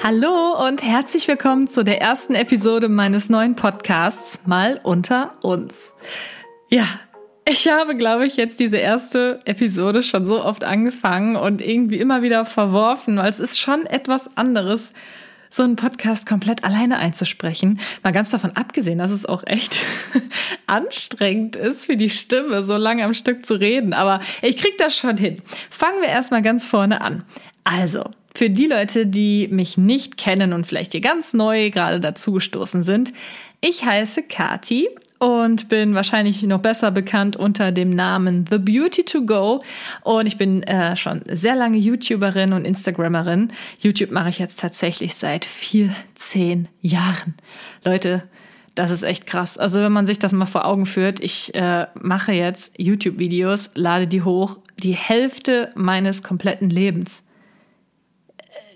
[0.00, 5.92] Hallo und herzlich willkommen zu der ersten Episode meines neuen Podcasts Mal unter uns.
[6.70, 6.86] Ja,
[7.44, 12.22] ich habe, glaube ich, jetzt diese erste Episode schon so oft angefangen und irgendwie immer
[12.22, 14.92] wieder verworfen, weil es ist schon etwas anderes,
[15.50, 17.80] so einen Podcast komplett alleine einzusprechen.
[18.02, 19.80] Mal ganz davon abgesehen, dass es auch echt
[20.66, 23.94] anstrengend ist für die Stimme, so lange am Stück zu reden.
[23.94, 25.42] Aber ich krieg das schon hin.
[25.70, 27.24] Fangen wir erstmal ganz vorne an.
[27.64, 28.04] Also,
[28.38, 33.12] für die Leute, die mich nicht kennen und vielleicht hier ganz neu gerade dazugestoßen sind,
[33.60, 34.88] ich heiße Kati
[35.18, 39.64] und bin wahrscheinlich noch besser bekannt unter dem Namen The Beauty to Go.
[40.04, 43.50] Und ich bin äh, schon sehr lange YouTuberin und Instagrammerin.
[43.80, 47.34] YouTube mache ich jetzt tatsächlich seit 14 Jahren.
[47.84, 48.22] Leute,
[48.76, 49.58] das ist echt krass.
[49.58, 54.06] Also wenn man sich das mal vor Augen führt, ich äh, mache jetzt YouTube-Videos, lade
[54.06, 57.24] die hoch, die Hälfte meines kompletten Lebens.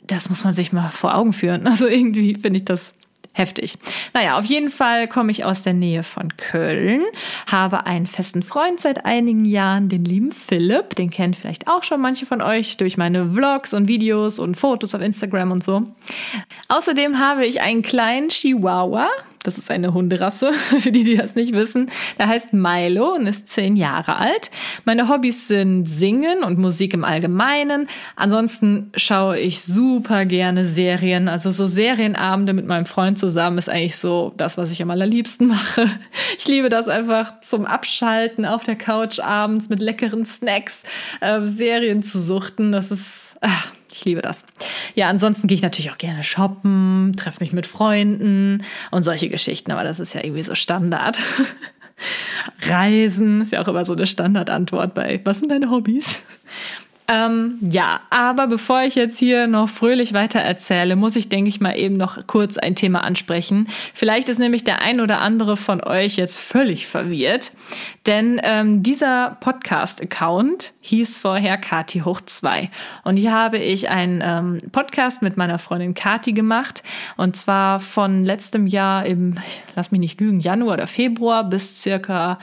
[0.06, 1.66] Das muss man sich mal vor Augen führen.
[1.72, 2.94] Also irgendwie finde ich das
[3.32, 3.78] heftig.
[4.12, 7.02] Naja, auf jeden Fall komme ich aus der Nähe von Köln,
[7.50, 10.94] habe einen festen Freund seit einigen Jahren, den lieben Philipp.
[10.96, 14.94] Den kennen vielleicht auch schon manche von euch durch meine Vlogs und Videos und Fotos
[14.94, 15.82] auf Instagram und so.
[16.68, 19.08] Außerdem habe ich einen kleinen Chihuahua,
[19.42, 21.90] das ist eine Hunderasse, für die, die das nicht wissen.
[22.18, 24.50] Der heißt Milo und ist zehn Jahre alt.
[24.84, 27.88] Meine Hobbys sind Singen und Musik im Allgemeinen.
[28.16, 31.28] Ansonsten schaue ich super gerne Serien.
[31.28, 35.46] Also so Serienabende mit meinem Freund zusammen ist eigentlich so das, was ich am allerliebsten
[35.48, 35.88] mache.
[36.38, 40.82] Ich liebe das einfach zum Abschalten auf der Couch abends mit leckeren Snacks,
[41.20, 42.72] äh, Serien zu suchten.
[42.72, 44.44] Das ist, ach, ich liebe das.
[44.94, 49.72] Ja, ansonsten gehe ich natürlich auch gerne shoppen, treffe mich mit Freunden und solche Geschichten,
[49.72, 51.20] aber das ist ja irgendwie so Standard.
[52.62, 56.22] Reisen ist ja auch immer so eine Standardantwort bei, was sind deine Hobbys?
[57.12, 61.60] Ähm, ja, aber bevor ich jetzt hier noch fröhlich weiter erzähle, muss ich, denke ich
[61.60, 63.68] mal, eben noch kurz ein Thema ansprechen.
[63.92, 67.52] Vielleicht ist nämlich der ein oder andere von euch jetzt völlig verwirrt,
[68.06, 72.70] denn ähm, dieser Podcast-Account hieß vorher Kati hoch 2.
[73.04, 76.82] Und hier habe ich einen ähm, Podcast mit meiner Freundin Kati gemacht.
[77.18, 79.34] Und zwar von letztem Jahr im,
[79.76, 82.38] lass mich nicht lügen, Januar oder Februar bis circa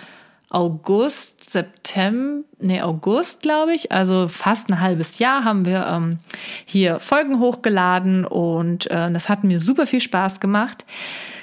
[0.50, 6.20] August, September, nee, August, glaube ich, also fast ein halbes Jahr haben wir ähm,
[6.66, 10.86] hier Folgen hochgeladen und äh, das hat mir super viel Spaß gemacht.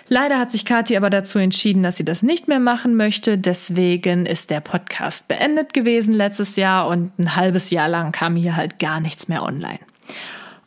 [0.09, 3.39] Leider hat sich Kathi aber dazu entschieden, dass sie das nicht mehr machen möchte.
[3.39, 8.56] Deswegen ist der Podcast beendet gewesen letztes Jahr und ein halbes Jahr lang kam hier
[8.56, 9.81] halt gar nichts mehr online.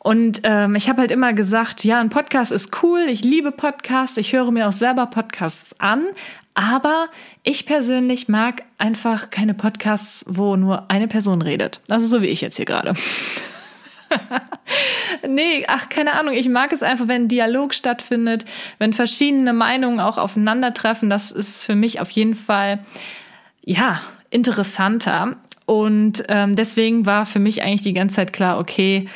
[0.02, 4.16] Und ähm, ich habe halt immer gesagt, ja, ein Podcast ist cool, ich liebe Podcasts,
[4.16, 6.06] ich höre mir auch selber Podcasts an,
[6.54, 7.08] aber
[7.42, 11.80] ich persönlich mag einfach keine Podcasts, wo nur eine Person redet.
[11.88, 12.94] Also so wie ich jetzt hier gerade.
[15.28, 16.34] nee, ach, keine Ahnung.
[16.34, 18.46] Ich mag es einfach, wenn ein Dialog stattfindet,
[18.78, 21.10] wenn verschiedene Meinungen auch aufeinandertreffen.
[21.10, 22.80] Das ist für mich auf jeden Fall,
[23.62, 24.00] ja,
[24.30, 25.36] interessanter.
[25.66, 29.06] Und ähm, deswegen war für mich eigentlich die ganze Zeit klar, okay,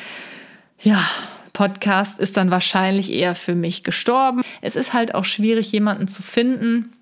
[0.85, 1.05] ja,
[1.53, 4.43] Podcast ist dann wahrscheinlich eher für mich gestorben.
[4.61, 6.93] Es ist halt auch schwierig, jemanden zu finden,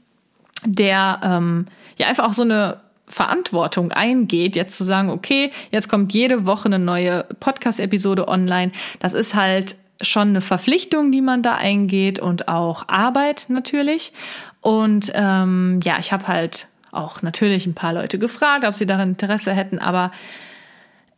[0.65, 1.67] der ähm,
[1.99, 6.67] ja einfach auch so eine Verantwortung eingeht, jetzt zu sagen, okay, jetzt kommt jede Woche
[6.67, 8.73] eine neue Podcast-Episode online.
[9.01, 14.13] Das ist halt schon eine Verpflichtung, die man da eingeht und auch Arbeit natürlich.
[14.61, 19.11] Und ähm, ja, ich habe halt auch natürlich ein paar Leute gefragt, ob sie daran
[19.11, 20.13] Interesse hätten, aber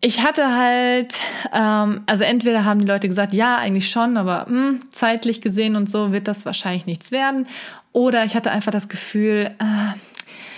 [0.01, 1.15] ich hatte halt,
[1.53, 5.77] ähm, also entweder haben die Leute gesagt, ja, eigentlich schon, aber mh, hm, zeitlich gesehen
[5.77, 7.47] und so wird das wahrscheinlich nichts werden.
[7.93, 9.99] Oder ich hatte einfach das Gefühl, äh,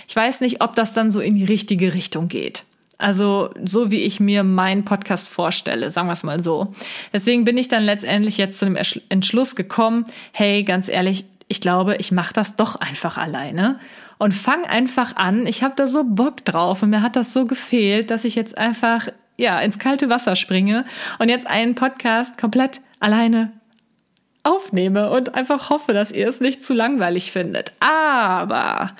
[0.07, 2.63] ich weiß nicht, ob das dann so in die richtige Richtung geht.
[2.97, 6.73] Also so wie ich mir meinen Podcast vorstelle, sagen wir es mal so.
[7.13, 8.77] Deswegen bin ich dann letztendlich jetzt zu dem
[9.09, 13.79] Entschluss gekommen, hey, ganz ehrlich, ich glaube, ich mache das doch einfach alleine
[14.17, 15.45] und fang einfach an.
[15.45, 18.57] Ich habe da so Bock drauf und mir hat das so gefehlt, dass ich jetzt
[18.57, 20.85] einfach ja ins kalte Wasser springe
[21.19, 23.51] und jetzt einen Podcast komplett alleine
[24.43, 27.73] aufnehme und einfach hoffe, dass ihr es nicht zu langweilig findet.
[27.79, 28.91] Aber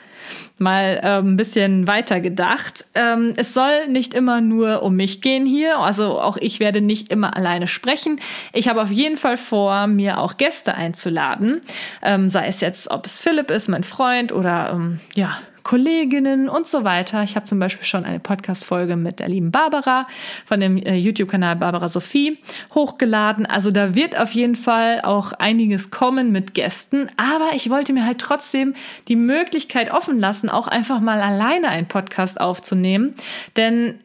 [0.57, 2.85] mal ähm, ein bisschen weiter gedacht.
[2.95, 5.79] Ähm, es soll nicht immer nur um mich gehen hier.
[5.79, 8.19] Also auch ich werde nicht immer alleine sprechen.
[8.53, 11.61] Ich habe auf jeden Fall vor, mir auch Gäste einzuladen.
[12.01, 15.37] Ähm, sei es jetzt, ob es Philipp ist, mein Freund oder ähm, ja,
[15.67, 17.23] Kolleginnen und so weiter.
[17.23, 20.07] Ich habe zum Beispiel schon eine Podcast-Folge mit der lieben Barbara
[20.45, 22.37] von dem äh, YouTube-Kanal Barbara Sophie
[22.73, 23.45] hochgeladen.
[23.45, 27.11] Also da wird auf jeden Fall auch einiges kommen mit Gästen.
[27.17, 28.75] Aber ich wollte mir halt trotzdem
[29.09, 33.13] die Möglichkeit offen lassen, auch einfach mal alleine einen Podcast aufzunehmen.
[33.57, 33.99] Denn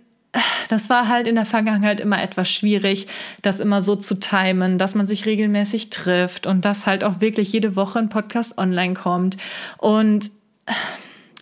[0.69, 3.07] das war halt in der Vergangenheit immer etwas schwierig,
[3.43, 7.53] das immer so zu timen, dass man sich regelmäßig trifft und dass halt auch wirklich
[7.53, 9.37] jede Woche ein Podcast online kommt.
[9.79, 10.33] Und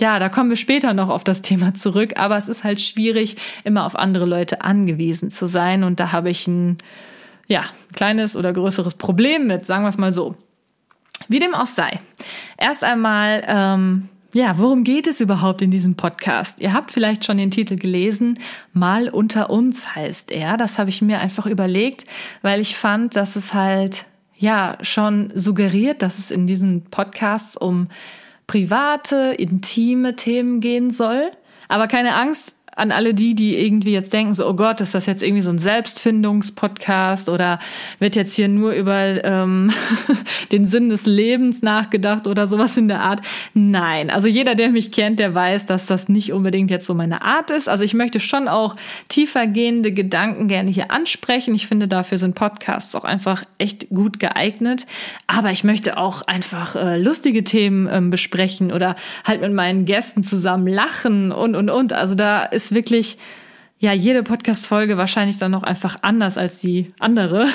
[0.00, 3.36] ja, da kommen wir später noch auf das Thema zurück, aber es ist halt schwierig,
[3.64, 5.84] immer auf andere Leute angewiesen zu sein.
[5.84, 6.78] Und da habe ich ein,
[7.46, 7.64] ja,
[7.94, 10.36] kleines oder größeres Problem mit, sagen wir es mal so.
[11.28, 12.00] Wie dem auch sei.
[12.56, 16.60] Erst einmal, ähm, ja, worum geht es überhaupt in diesem Podcast?
[16.60, 18.38] Ihr habt vielleicht schon den Titel gelesen.
[18.72, 20.56] Mal unter uns heißt er.
[20.56, 22.04] Das habe ich mir einfach überlegt,
[22.42, 24.06] weil ich fand, dass es halt,
[24.38, 27.88] ja, schon suggeriert, dass es in diesen Podcasts um
[28.50, 31.30] private, intime Themen gehen soll.
[31.68, 35.06] Aber keine Angst, an alle die, die irgendwie jetzt denken, so, oh Gott, ist das
[35.06, 37.58] jetzt irgendwie so ein Selbstfindungspodcast oder
[37.98, 39.70] wird jetzt hier nur über ähm,
[40.52, 43.20] den Sinn des Lebens nachgedacht oder sowas in der Art.
[43.54, 47.22] Nein, also jeder, der mich kennt, der weiß, dass das nicht unbedingt jetzt so meine
[47.22, 47.68] Art ist.
[47.68, 48.76] Also ich möchte schon auch
[49.08, 51.54] tiefergehende Gedanken gerne hier ansprechen.
[51.54, 54.86] Ich finde, dafür sind Podcasts auch einfach echt gut geeignet.
[55.26, 58.94] Aber ich möchte auch einfach äh, lustige Themen ähm, besprechen oder
[59.24, 61.92] halt mit meinen Gästen zusammen lachen und, und, und.
[61.92, 63.16] Also da ist wirklich
[63.80, 67.48] ja jede Podcast-Folge wahrscheinlich dann noch einfach anders als die andere.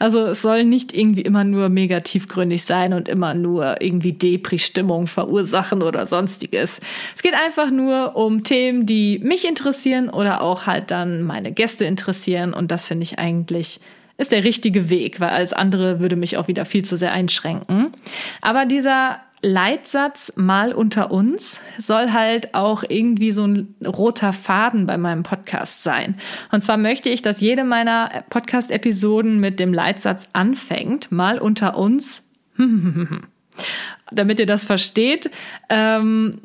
[0.00, 5.08] Also es soll nicht irgendwie immer nur mega tiefgründig sein und immer nur irgendwie Depri-Stimmung
[5.08, 6.80] verursachen oder sonstiges.
[7.16, 11.84] Es geht einfach nur um Themen, die mich interessieren oder auch halt dann meine Gäste
[11.84, 13.80] interessieren und das finde ich eigentlich
[14.18, 17.92] ist der richtige Weg, weil alles andere würde mich auch wieder viel zu sehr einschränken.
[18.40, 24.98] Aber dieser Leitsatz mal unter uns soll halt auch irgendwie so ein roter Faden bei
[24.98, 26.16] meinem Podcast sein.
[26.50, 32.24] Und zwar möchte ich, dass jede meiner Podcast-Episoden mit dem Leitsatz anfängt, mal unter uns.
[34.10, 35.30] Damit ihr das versteht,
[35.68, 36.40] ähm,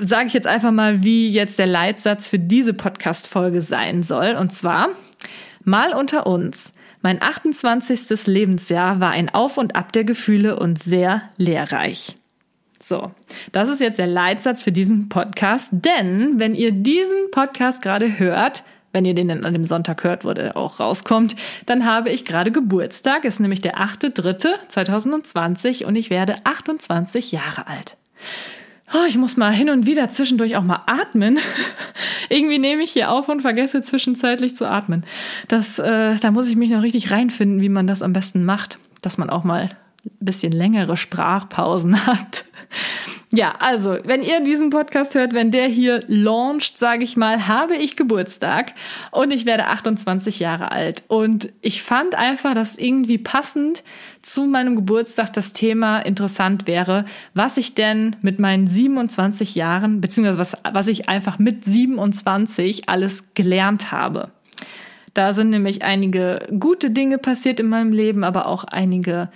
[0.00, 4.34] sage ich jetzt einfach mal, wie jetzt der Leitsatz für diese Podcast-Folge sein soll.
[4.34, 4.88] Und zwar
[5.64, 6.72] mal unter uns.
[7.04, 8.26] Mein 28.
[8.28, 12.16] Lebensjahr war ein Auf und Ab der Gefühle und sehr lehrreich.
[12.82, 13.10] So,
[13.52, 18.64] das ist jetzt der Leitsatz für diesen Podcast, denn wenn ihr diesen Podcast gerade hört,
[18.92, 21.36] wenn ihr den dann an dem Sonntag hört, wo der auch rauskommt,
[21.66, 27.98] dann habe ich gerade Geburtstag, ist nämlich der 8.3.2020 und ich werde 28 Jahre alt
[28.92, 31.38] oh, ich muss mal hin und wieder zwischendurch auch mal atmen.
[32.28, 35.04] Irgendwie nehme ich hier auf und vergesse zwischenzeitlich zu atmen.
[35.48, 38.78] Das, äh, da muss ich mich noch richtig reinfinden, wie man das am besten macht,
[39.02, 39.70] dass man auch mal
[40.04, 42.44] ein bisschen längere Sprachpausen hat.
[43.34, 47.74] Ja, also, wenn ihr diesen Podcast hört, wenn der hier launcht, sage ich mal, habe
[47.74, 48.74] ich Geburtstag
[49.10, 51.02] und ich werde 28 Jahre alt.
[51.08, 53.82] Und ich fand einfach, dass irgendwie passend
[54.22, 60.38] zu meinem Geburtstag das Thema interessant wäre, was ich denn mit meinen 27 Jahren, beziehungsweise
[60.38, 64.30] was, was ich einfach mit 27 alles gelernt habe.
[65.12, 69.28] Da sind nämlich einige gute Dinge passiert in meinem Leben, aber auch einige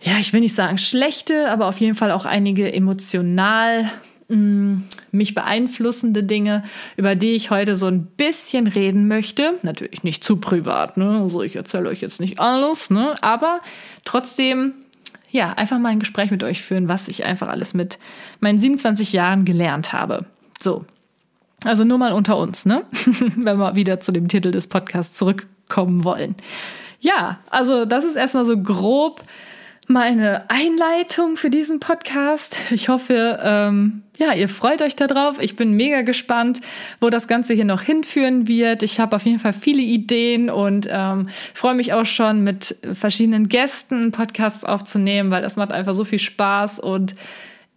[0.00, 3.90] ja, ich will nicht sagen schlechte, aber auf jeden Fall auch einige emotional
[4.28, 4.76] mm,
[5.10, 6.62] mich beeinflussende Dinge,
[6.96, 9.54] über die ich heute so ein bisschen reden möchte.
[9.62, 11.20] Natürlich nicht zu privat, ne?
[11.22, 13.16] Also ich erzähle euch jetzt nicht alles, ne?
[13.22, 13.60] Aber
[14.04, 14.74] trotzdem,
[15.30, 17.98] ja, einfach mal ein Gespräch mit euch führen, was ich einfach alles mit
[18.38, 20.26] meinen 27 Jahren gelernt habe.
[20.60, 20.84] So.
[21.64, 22.84] Also nur mal unter uns, ne?
[23.36, 26.36] Wenn wir wieder zu dem Titel des Podcasts zurückkommen wollen.
[27.00, 29.24] Ja, also das ist erstmal so grob
[29.88, 32.56] meine Einleitung für diesen Podcast.
[32.70, 35.40] Ich hoffe, ähm, ja, ihr freut euch darauf.
[35.40, 36.60] Ich bin mega gespannt,
[37.00, 38.82] wo das Ganze hier noch hinführen wird.
[38.82, 43.48] Ich habe auf jeden Fall viele Ideen und ähm, freue mich auch schon mit verschiedenen
[43.48, 47.14] Gästen Podcasts aufzunehmen, weil das macht einfach so viel Spaß und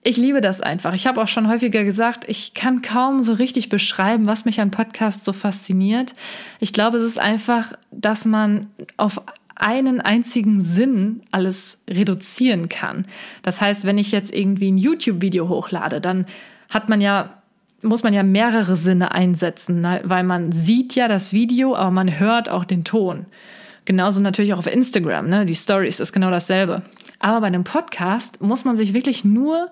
[0.03, 0.95] ich liebe das einfach.
[0.95, 4.71] Ich habe auch schon häufiger gesagt, ich kann kaum so richtig beschreiben, was mich an
[4.71, 6.13] Podcasts so fasziniert.
[6.59, 9.21] Ich glaube, es ist einfach, dass man auf
[9.61, 13.05] einen einzigen Sinn alles reduzieren kann.
[13.43, 16.25] Das heißt, wenn ich jetzt irgendwie ein YouTube-Video hochlade, dann
[16.69, 17.41] hat man ja
[17.83, 20.01] muss man ja mehrere Sinne einsetzen, ne?
[20.03, 23.25] weil man sieht ja das Video, aber man hört auch den Ton.
[23.85, 25.45] Genauso natürlich auch auf Instagram, ne?
[25.45, 26.83] Die Stories ist genau dasselbe.
[27.19, 29.69] Aber bei einem Podcast muss man sich wirklich nur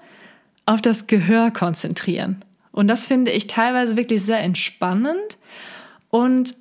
[0.65, 2.43] auf das Gehör konzentrieren.
[2.71, 5.37] Und das finde ich teilweise wirklich sehr entspannend
[6.09, 6.55] und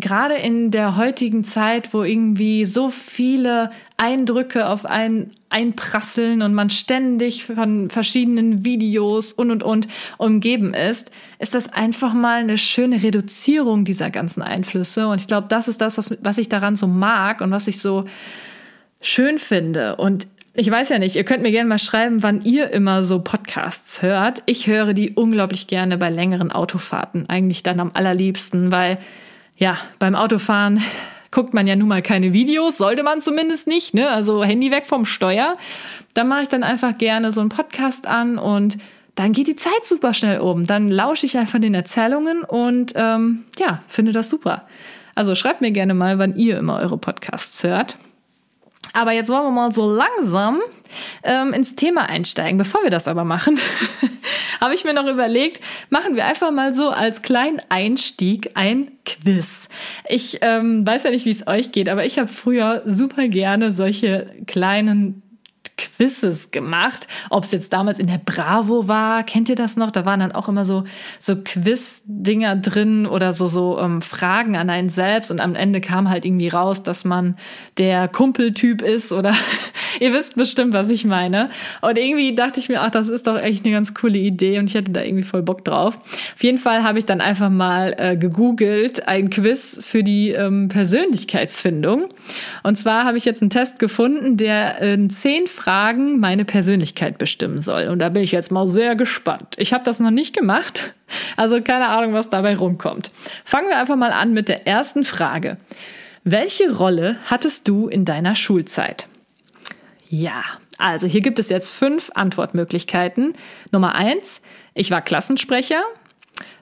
[0.00, 6.70] gerade in der heutigen Zeit, wo irgendwie so viele Eindrücke auf einen einprasseln und man
[6.70, 13.02] ständig von verschiedenen Videos und und und umgeben ist, ist das einfach mal eine schöne
[13.02, 15.08] Reduzierung dieser ganzen Einflüsse.
[15.08, 17.80] Und ich glaube, das ist das, was, was ich daran so mag und was ich
[17.80, 18.04] so
[19.00, 19.96] schön finde.
[19.96, 23.20] Und ich weiß ja nicht, ihr könnt mir gerne mal schreiben, wann ihr immer so
[23.20, 24.42] Podcasts hört.
[24.46, 28.98] Ich höre die unglaublich gerne bei längeren Autofahrten, eigentlich dann am allerliebsten, weil
[29.60, 30.82] ja, beim Autofahren
[31.30, 34.08] guckt man ja nun mal keine Videos, sollte man zumindest nicht, ne?
[34.10, 35.56] Also Handy weg vom Steuer.
[36.14, 38.78] Da mache ich dann einfach gerne so einen Podcast an und
[39.14, 40.66] dann geht die Zeit super schnell um.
[40.66, 44.66] Dann lausche ich einfach den Erzählungen und ähm, ja, finde das super.
[45.14, 47.98] Also schreibt mir gerne mal, wann ihr immer eure Podcasts hört.
[48.92, 50.60] Aber jetzt wollen wir mal so langsam
[51.22, 52.58] ähm, ins Thema einsteigen.
[52.58, 53.58] Bevor wir das aber machen,
[54.60, 59.68] habe ich mir noch überlegt, machen wir einfach mal so als kleinen Einstieg ein Quiz.
[60.08, 63.72] Ich ähm, weiß ja nicht, wie es euch geht, aber ich habe früher super gerne
[63.72, 65.22] solche kleinen
[65.80, 67.08] Quizzes gemacht.
[67.30, 69.90] Ob es jetzt damals in der Bravo war, kennt ihr das noch?
[69.90, 70.84] Da waren dann auch immer so,
[71.18, 76.08] so Quiz-Dinger drin oder so, so ähm, Fragen an einen selbst und am Ende kam
[76.08, 77.36] halt irgendwie raus, dass man
[77.78, 79.34] der Kumpeltyp ist oder
[80.00, 81.50] ihr wisst bestimmt, was ich meine.
[81.80, 84.66] Und irgendwie dachte ich mir, ach, das ist doch echt eine ganz coole Idee und
[84.66, 85.98] ich hätte da irgendwie voll Bock drauf.
[86.34, 90.68] Auf jeden Fall habe ich dann einfach mal äh, gegoogelt, ein Quiz für die ähm,
[90.68, 92.08] Persönlichkeitsfindung.
[92.62, 97.60] Und zwar habe ich jetzt einen Test gefunden, der in zehn Fragen meine Persönlichkeit bestimmen
[97.60, 97.88] soll.
[97.88, 99.54] Und da bin ich jetzt mal sehr gespannt.
[99.56, 100.94] Ich habe das noch nicht gemacht,
[101.36, 103.10] also keine Ahnung, was dabei rumkommt.
[103.44, 105.56] Fangen wir einfach mal an mit der ersten Frage.
[106.24, 109.06] Welche Rolle hattest du in deiner Schulzeit?
[110.08, 110.42] Ja,
[110.76, 113.34] also hier gibt es jetzt fünf Antwortmöglichkeiten.
[113.70, 114.40] Nummer eins,
[114.74, 115.82] ich war Klassensprecher.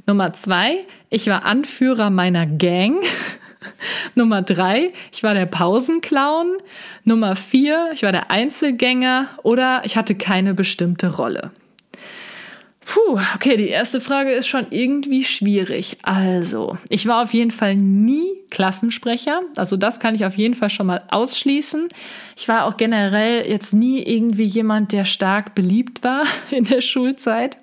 [0.07, 2.97] Nummer zwei, ich war Anführer meiner Gang.
[4.15, 6.59] Nummer drei, ich war der Pausenclown.
[7.05, 11.51] Nummer vier, ich war der Einzelgänger oder ich hatte keine bestimmte Rolle.
[12.89, 15.99] Puh, okay, die erste Frage ist schon irgendwie schwierig.
[16.05, 19.41] Also, ich war auf jeden Fall nie Klassensprecher.
[19.57, 21.89] Also das kann ich auf jeden Fall schon mal ausschließen.
[22.35, 27.59] Ich war auch generell jetzt nie irgendwie jemand, der stark beliebt war in der Schulzeit.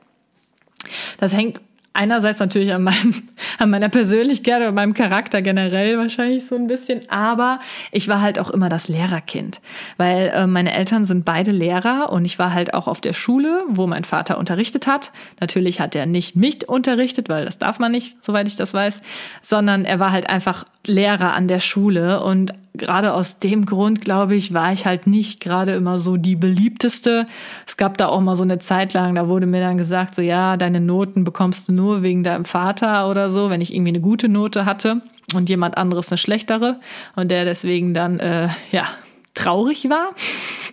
[1.17, 1.59] Das hängt
[1.95, 3.23] einerseits natürlich an meinem,
[3.57, 7.59] an meiner Persönlichkeit oder meinem Charakter generell wahrscheinlich so ein bisschen, aber
[7.91, 9.61] ich war halt auch immer das Lehrerkind,
[9.97, 13.63] weil äh, meine Eltern sind beide Lehrer und ich war halt auch auf der Schule,
[13.67, 15.11] wo mein Vater unterrichtet hat.
[15.39, 19.01] Natürlich hat er nicht mich unterrichtet, weil das darf man nicht, soweit ich das weiß,
[19.41, 24.35] sondern er war halt einfach Lehrer an der Schule und gerade aus dem Grund, glaube
[24.35, 27.27] ich, war ich halt nicht gerade immer so die beliebteste.
[27.65, 30.21] Es gab da auch mal so eine Zeit lang, da wurde mir dann gesagt, so
[30.21, 34.01] ja, deine Noten bekommst du nur wegen deinem Vater oder so, wenn ich irgendwie eine
[34.01, 35.01] gute Note hatte
[35.33, 36.79] und jemand anderes eine schlechtere
[37.15, 38.85] und der deswegen dann, äh, ja,
[39.33, 40.09] traurig war.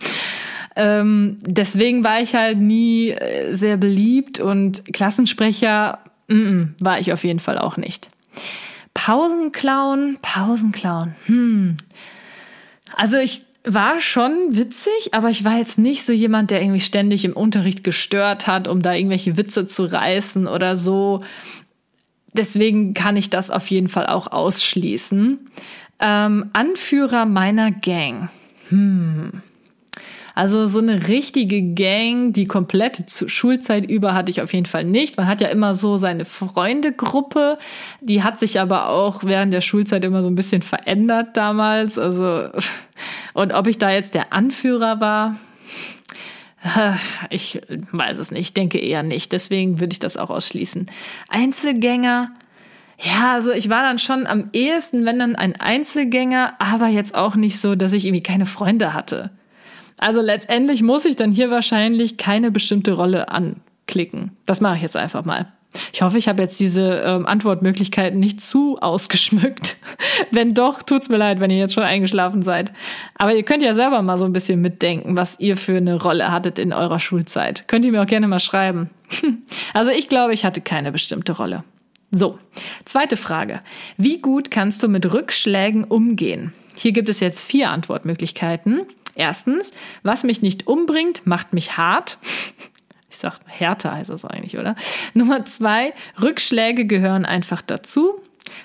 [0.77, 7.13] ähm, deswegen war ich halt nie äh, sehr beliebt und Klassensprecher mm -mm, war ich
[7.13, 8.09] auf jeden Fall auch nicht.
[8.95, 11.15] Pausenclown, Pausenclown.
[11.27, 11.77] Hm.
[12.97, 17.25] Also ich war schon witzig, aber ich war jetzt nicht so jemand, der irgendwie ständig
[17.25, 21.21] im Unterricht gestört hat, um da irgendwelche Witze zu reißen oder so.
[22.33, 25.39] Deswegen kann ich das auf jeden Fall auch ausschließen.
[26.01, 28.31] Ähm, Anführer meiner Gang.
[28.69, 29.43] Hm.
[30.35, 35.17] Also so eine richtige Gang, die komplette Schulzeit über hatte ich auf jeden Fall nicht.
[35.17, 37.59] Man hat ja immer so seine Freundegruppe,
[38.01, 41.99] die hat sich aber auch während der Schulzeit immer so ein bisschen verändert damals.
[41.99, 42.49] Also
[43.35, 45.37] und ob ich da jetzt der Anführer war,
[47.31, 47.61] ich
[47.91, 49.33] weiß es nicht, ich denke eher nicht.
[49.33, 50.87] Deswegen würde ich das auch ausschließen.
[51.29, 52.33] Einzelgänger,
[53.01, 57.35] ja, also ich war dann schon am ehesten, wenn dann ein Einzelgänger, aber jetzt auch
[57.35, 59.31] nicht so, dass ich irgendwie keine Freunde hatte.
[60.03, 64.33] Also letztendlich muss ich dann hier wahrscheinlich keine bestimmte Rolle anklicken.
[64.47, 65.53] Das mache ich jetzt einfach mal.
[65.93, 69.77] Ich hoffe, ich habe jetzt diese ähm, Antwortmöglichkeiten nicht zu ausgeschmückt.
[70.33, 72.73] wenn doch, tut's mir leid, wenn ihr jetzt schon eingeschlafen seid.
[73.15, 76.33] Aber ihr könnt ja selber mal so ein bisschen mitdenken, was ihr für eine Rolle
[76.33, 77.69] hattet in eurer Schulzeit.
[77.69, 78.91] Könnt ihr mir auch gerne mal schreiben.
[79.73, 81.63] also ich glaube, ich hatte keine bestimmte Rolle.
[82.11, 82.41] So,
[82.87, 83.61] zweite Frage.
[83.97, 86.53] Wie gut kannst du mit Rückschlägen umgehen?
[86.75, 88.83] Hier gibt es jetzt vier Antwortmöglichkeiten.
[89.15, 92.19] Erstens, was mich nicht umbringt, macht mich hart.
[93.11, 94.75] Ich sag, härter heißt das eigentlich, oder?
[95.15, 98.21] Nummer zwei, Rückschläge gehören einfach dazu.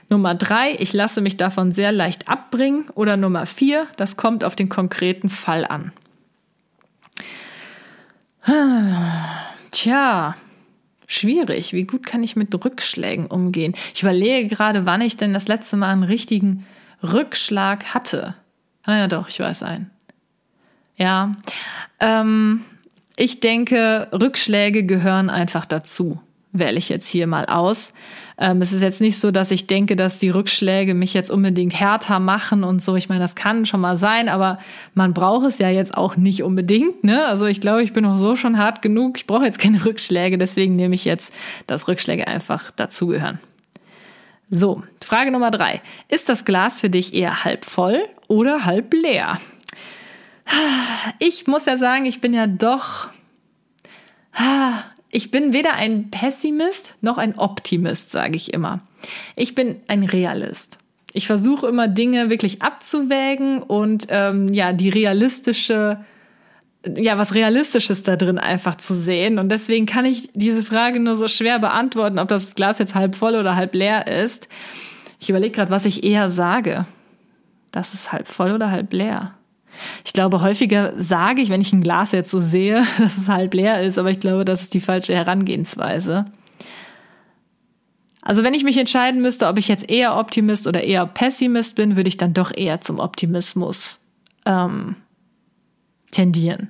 [0.09, 2.89] Nummer drei, ich lasse mich davon sehr leicht abbringen.
[2.95, 5.91] Oder Nummer vier, das kommt auf den konkreten Fall an.
[9.71, 10.35] Tja,
[11.05, 11.73] schwierig.
[11.73, 13.75] Wie gut kann ich mit Rückschlägen umgehen?
[13.93, 16.65] Ich überlege gerade, wann ich denn das letzte Mal einen richtigen
[17.03, 18.35] Rückschlag hatte.
[18.83, 19.91] Ah doch, ich weiß einen.
[20.97, 21.35] Ja,
[21.99, 22.65] ähm,
[23.15, 26.19] ich denke, Rückschläge gehören einfach dazu.
[26.53, 27.93] wähle ich jetzt hier mal aus.
[28.39, 31.79] Ähm, es ist jetzt nicht so, dass ich denke, dass die Rückschläge mich jetzt unbedingt
[31.79, 32.95] härter machen und so.
[32.95, 34.59] Ich meine, das kann schon mal sein, aber
[34.93, 37.03] man braucht es ja jetzt auch nicht unbedingt.
[37.03, 37.25] Ne?
[37.25, 39.17] Also ich glaube, ich bin auch so schon hart genug.
[39.17, 40.37] Ich brauche jetzt keine Rückschläge.
[40.37, 41.33] Deswegen nehme ich jetzt,
[41.67, 43.39] dass Rückschläge einfach dazugehören.
[44.49, 45.81] So, Frage Nummer drei.
[46.07, 49.39] Ist das Glas für dich eher halb voll oder halb leer?
[51.19, 53.09] Ich muss ja sagen, ich bin ja doch
[55.11, 58.81] ich bin weder ein Pessimist noch ein Optimist, sage ich immer.
[59.35, 60.79] Ich bin ein Realist.
[61.13, 66.03] Ich versuche immer Dinge wirklich abzuwägen und ähm, ja, die realistische,
[66.95, 69.39] ja, was Realistisches da drin einfach zu sehen.
[69.39, 73.15] Und deswegen kann ich diese Frage nur so schwer beantworten, ob das Glas jetzt halb
[73.15, 74.49] voll oder halb leer ist.
[75.19, 76.85] Ich überlege gerade, was ich eher sage.
[77.71, 79.36] Das ist halb voll oder halb leer.
[80.05, 83.53] Ich glaube, häufiger sage ich, wenn ich ein Glas jetzt so sehe, dass es halb
[83.53, 86.25] leer ist, aber ich glaube, das ist die falsche Herangehensweise.
[88.21, 91.95] Also wenn ich mich entscheiden müsste, ob ich jetzt eher Optimist oder eher Pessimist bin,
[91.95, 93.99] würde ich dann doch eher zum Optimismus
[94.45, 94.97] ähm,
[96.11, 96.69] tendieren.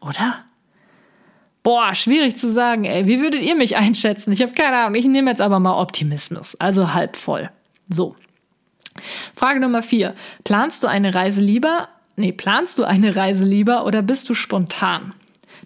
[0.00, 0.44] Oder?
[1.62, 3.06] Boah, schwierig zu sagen, ey.
[3.06, 4.32] Wie würdet ihr mich einschätzen?
[4.32, 4.94] Ich habe keine Ahnung.
[4.94, 7.50] Ich nehme jetzt aber mal Optimismus, also halb voll.
[7.88, 8.16] So.
[9.34, 10.14] Frage Nummer vier.
[10.44, 15.14] Planst du eine Reise lieber nee, planst du eine Reise lieber oder bist du spontan?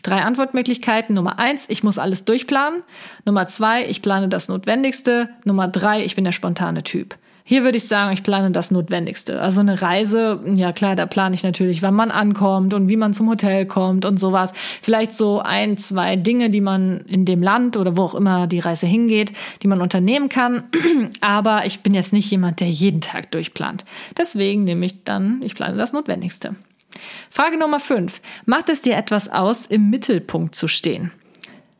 [0.02, 1.14] Drei Antwortmöglichkeiten.
[1.14, 2.82] Nummer eins, ich muss alles durchplanen.
[3.24, 5.30] Nummer zwei, ich plane das Notwendigste.
[5.44, 7.16] Nummer drei, ich bin der spontane Typ.
[7.48, 9.40] Hier würde ich sagen, ich plane das Notwendigste.
[9.40, 13.14] Also eine Reise, ja klar, da plane ich natürlich, wann man ankommt und wie man
[13.14, 14.52] zum Hotel kommt und sowas.
[14.82, 18.58] Vielleicht so ein, zwei Dinge, die man in dem Land oder wo auch immer die
[18.58, 20.64] Reise hingeht, die man unternehmen kann.
[21.20, 23.84] Aber ich bin jetzt nicht jemand, der jeden Tag durchplant.
[24.18, 26.56] Deswegen nehme ich dann, ich plane das Notwendigste.
[27.30, 31.12] Frage Nummer fünf: Macht es dir etwas aus, im Mittelpunkt zu stehen?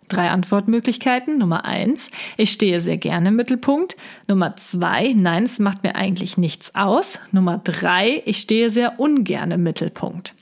[0.08, 1.38] Drei Antwortmöglichkeiten.
[1.38, 3.96] Nummer eins, ich stehe sehr gerne im Mittelpunkt.
[4.28, 7.18] Nummer zwei, nein, es macht mir eigentlich nichts aus.
[7.32, 10.34] Nummer drei, ich stehe sehr ungern im Mittelpunkt.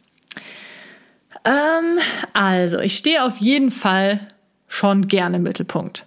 [1.44, 1.99] Ähm,
[2.33, 4.21] also, ich stehe auf jeden Fall
[4.68, 6.06] schon gerne im Mittelpunkt.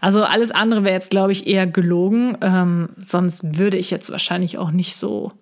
[0.00, 2.36] Also alles andere wäre jetzt, glaube ich, eher gelogen.
[2.42, 5.32] Ähm, sonst würde ich jetzt wahrscheinlich auch nicht so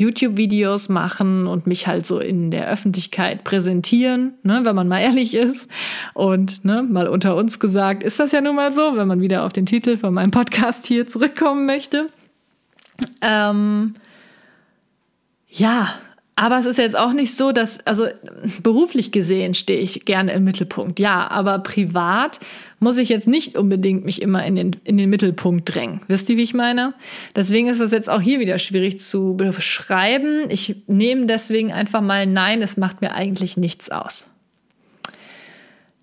[0.00, 5.34] YouTube-Videos machen und mich halt so in der Öffentlichkeit präsentieren, ne, wenn man mal ehrlich
[5.34, 5.68] ist.
[6.14, 9.44] Und ne, mal unter uns gesagt, ist das ja nun mal so, wenn man wieder
[9.44, 12.08] auf den Titel von meinem Podcast hier zurückkommen möchte.
[13.20, 13.94] Ähm,
[15.48, 15.94] ja,
[16.40, 18.06] aber es ist jetzt auch nicht so, dass, also
[18.62, 22.40] beruflich gesehen stehe ich gerne im Mittelpunkt, ja, aber privat
[22.78, 26.00] muss ich jetzt nicht unbedingt mich immer in den, in den Mittelpunkt drängen.
[26.08, 26.94] Wisst ihr, wie ich meine?
[27.36, 30.48] Deswegen ist das jetzt auch hier wieder schwierig zu beschreiben.
[30.48, 34.26] Ich nehme deswegen einfach mal Nein, es macht mir eigentlich nichts aus.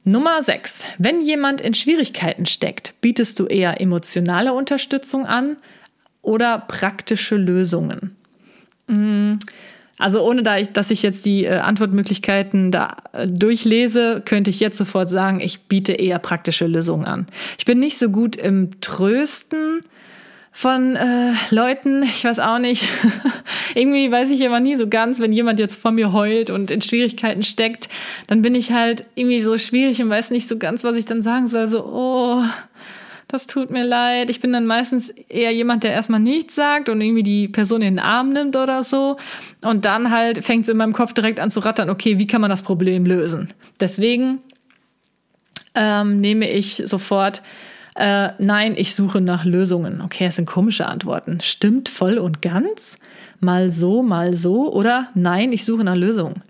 [0.03, 0.83] Nummer 6.
[0.99, 5.57] Wenn jemand in Schwierigkeiten steckt, bietest du eher emotionale Unterstützung an
[6.21, 8.15] oder praktische Lösungen?
[8.85, 9.39] Mmh.
[9.99, 14.59] Also ohne da ich, dass ich jetzt die äh, Antwortmöglichkeiten da äh, durchlese, könnte ich
[14.59, 17.27] jetzt sofort sagen, ich biete eher praktische Lösungen an.
[17.57, 19.81] Ich bin nicht so gut im Trösten
[20.51, 22.87] von äh, Leuten, ich weiß auch nicht.
[23.75, 26.81] Irgendwie weiß ich immer nie so ganz, wenn jemand jetzt vor mir heult und in
[26.81, 27.89] Schwierigkeiten steckt,
[28.27, 31.21] dann bin ich halt irgendwie so schwierig und weiß nicht so ganz, was ich dann
[31.23, 31.67] sagen soll.
[31.67, 32.43] So, oh,
[33.27, 34.29] das tut mir leid.
[34.29, 37.95] Ich bin dann meistens eher jemand, der erstmal nichts sagt und irgendwie die Person in
[37.95, 39.17] den Arm nimmt oder so.
[39.61, 42.41] Und dann halt fängt es in meinem Kopf direkt an zu rattern, okay, wie kann
[42.41, 43.49] man das Problem lösen?
[43.79, 44.39] Deswegen
[45.75, 47.41] ähm, nehme ich sofort,
[47.95, 50.01] äh, nein, ich suche nach Lösungen.
[50.01, 51.39] Okay, das sind komische Antworten.
[51.41, 52.97] Stimmt voll und ganz?
[53.39, 54.71] Mal so, mal so?
[54.71, 56.43] Oder nein, ich suche nach Lösungen.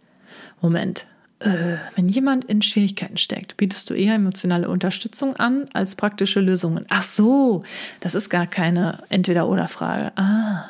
[0.61, 1.07] Moment,
[1.39, 6.85] äh, wenn jemand in Schwierigkeiten steckt, bietest du eher emotionale Unterstützung an als praktische Lösungen.
[6.89, 7.63] Ach so,
[7.99, 10.13] das ist gar keine Entweder-Oder-Frage.
[10.17, 10.65] Ah.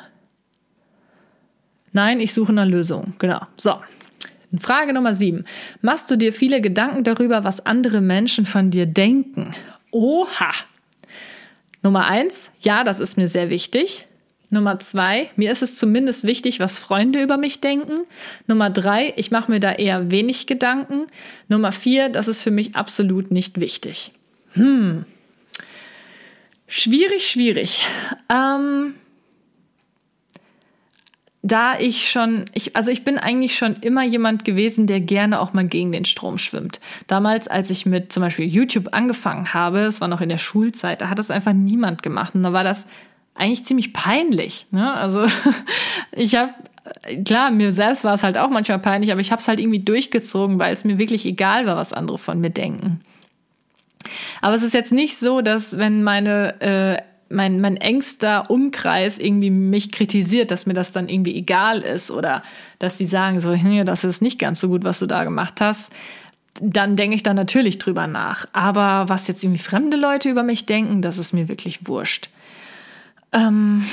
[1.92, 3.14] Nein, ich suche nach Lösungen.
[3.18, 3.40] Genau.
[3.56, 3.80] So.
[4.58, 5.44] Frage Nummer sieben.
[5.82, 9.50] Machst du dir viele Gedanken darüber, was andere Menschen von dir denken?
[9.90, 10.50] Oha.
[11.82, 12.50] Nummer eins.
[12.60, 14.07] Ja, das ist mir sehr wichtig.
[14.50, 18.06] Nummer zwei, mir ist es zumindest wichtig, was Freunde über mich denken.
[18.46, 21.06] Nummer drei, ich mache mir da eher wenig Gedanken.
[21.48, 24.12] Nummer vier, das ist für mich absolut nicht wichtig.
[24.52, 25.04] Hm.
[26.66, 27.82] Schwierig, schwierig.
[28.32, 28.94] Ähm,
[31.42, 35.52] da ich schon, ich, also ich bin eigentlich schon immer jemand gewesen, der gerne auch
[35.52, 36.80] mal gegen den Strom schwimmt.
[37.06, 41.00] Damals, als ich mit zum Beispiel YouTube angefangen habe, es war noch in der Schulzeit,
[41.00, 42.34] da hat das einfach niemand gemacht.
[42.34, 42.86] Und da war das
[43.38, 44.66] eigentlich ziemlich peinlich.
[44.70, 44.92] Ne?
[44.92, 45.24] Also
[46.12, 46.52] ich habe,
[47.24, 49.80] klar, mir selbst war es halt auch manchmal peinlich, aber ich habe es halt irgendwie
[49.80, 53.00] durchgezogen, weil es mir wirklich egal war, was andere von mir denken.
[54.40, 59.50] Aber es ist jetzt nicht so, dass wenn meine äh, mein, mein engster Umkreis irgendwie
[59.50, 62.42] mich kritisiert, dass mir das dann irgendwie egal ist oder
[62.78, 65.60] dass die sagen so, nee, das ist nicht ganz so gut, was du da gemacht
[65.60, 65.92] hast,
[66.60, 68.46] dann denke ich da natürlich drüber nach.
[68.52, 72.30] Aber was jetzt irgendwie fremde Leute über mich denken, das ist mir wirklich wurscht.
[73.32, 73.84] Ähm,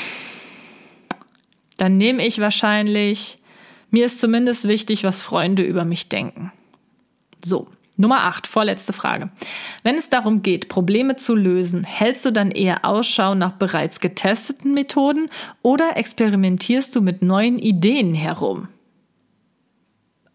[1.78, 3.40] dann nehme ich wahrscheinlich,
[3.90, 6.52] mir ist zumindest wichtig, was Freunde über mich denken.
[7.44, 7.68] So,
[7.98, 9.30] Nummer 8, vorletzte Frage.
[9.84, 14.74] Wenn es darum geht, Probleme zu lösen, hältst du dann eher Ausschau nach bereits getesteten
[14.74, 15.30] Methoden
[15.62, 18.68] oder experimentierst du mit neuen Ideen herum?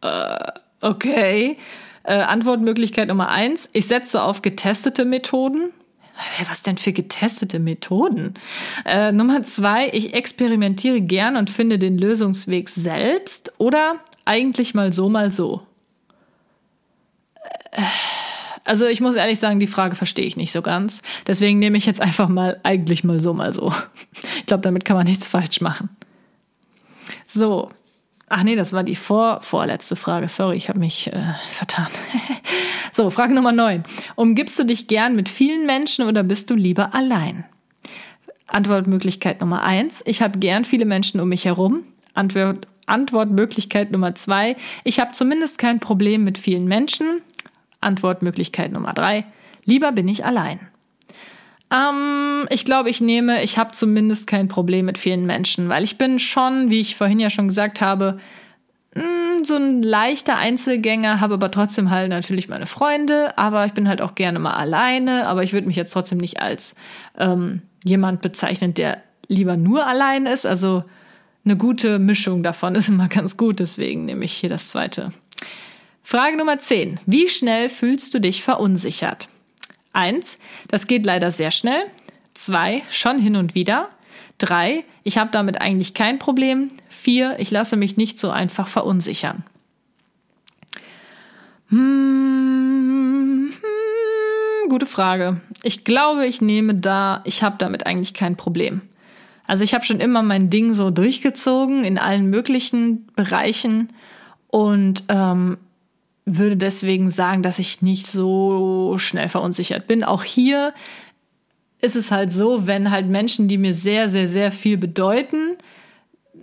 [0.00, 1.58] Äh, okay.
[2.02, 5.70] Äh, Antwortmöglichkeit Nummer 1, ich setze auf getestete Methoden.
[6.48, 8.34] Was denn für getestete Methoden?
[8.84, 15.08] Äh, Nummer zwei, ich experimentiere gern und finde den Lösungsweg selbst oder eigentlich mal so,
[15.08, 15.62] mal so.
[18.64, 21.02] Also ich muss ehrlich sagen, die Frage verstehe ich nicht so ganz.
[21.26, 23.72] Deswegen nehme ich jetzt einfach mal eigentlich mal so, mal so.
[24.36, 25.88] Ich glaube, damit kann man nichts falsch machen.
[27.26, 27.70] So.
[28.28, 30.28] Ach nee, das war die vor vorletzte Frage.
[30.28, 31.88] Sorry, ich habe mich äh, vertan.
[32.92, 33.84] so, Frage Nummer 9.
[34.16, 37.44] Umgibst du dich gern mit vielen Menschen oder bist du lieber allein?
[38.46, 40.02] Antwortmöglichkeit Nummer 1.
[40.06, 41.84] Ich habe gern viele Menschen um mich herum.
[42.14, 44.56] Antwort, Antwortmöglichkeit Nummer 2.
[44.84, 47.22] Ich habe zumindest kein Problem mit vielen Menschen.
[47.80, 49.24] Antwortmöglichkeit Nummer drei.
[49.64, 50.60] Lieber bin ich allein.
[51.72, 55.98] Ähm, ich glaube, ich nehme, ich habe zumindest kein Problem mit vielen Menschen, weil ich
[55.98, 58.18] bin schon, wie ich vorhin ja schon gesagt habe,
[58.94, 63.88] mh, so ein leichter Einzelgänger, habe aber trotzdem halt natürlich meine Freunde, aber ich bin
[63.88, 66.74] halt auch gerne mal alleine, aber ich würde mich jetzt trotzdem nicht als
[67.18, 70.46] ähm, jemand bezeichnen, der lieber nur allein ist.
[70.46, 70.84] Also
[71.44, 75.12] eine gute Mischung davon ist immer ganz gut, deswegen nehme ich hier das zweite
[76.02, 76.98] Frage Nummer 10.
[77.06, 79.28] Wie schnell fühlst du dich verunsichert?
[79.92, 80.38] 1.
[80.68, 81.84] Das geht leider sehr schnell.
[82.34, 82.82] 2.
[82.90, 83.90] Schon hin und wieder.
[84.40, 84.84] 3.
[85.04, 86.68] Ich habe damit eigentlich kein Problem.
[86.88, 87.38] 4.
[87.38, 89.44] Ich lasse mich nicht so einfach verunsichern.
[91.68, 95.40] Hm, hm, gute Frage.
[95.62, 98.82] Ich glaube, ich nehme da, ich habe damit eigentlich kein Problem.
[99.46, 103.88] Also ich habe schon immer mein Ding so durchgezogen in allen möglichen Bereichen
[104.48, 105.58] und ähm,
[106.24, 110.04] würde deswegen sagen, dass ich nicht so schnell verunsichert bin.
[110.04, 110.72] Auch hier
[111.80, 115.56] ist es halt so, wenn halt Menschen, die mir sehr, sehr, sehr viel bedeuten,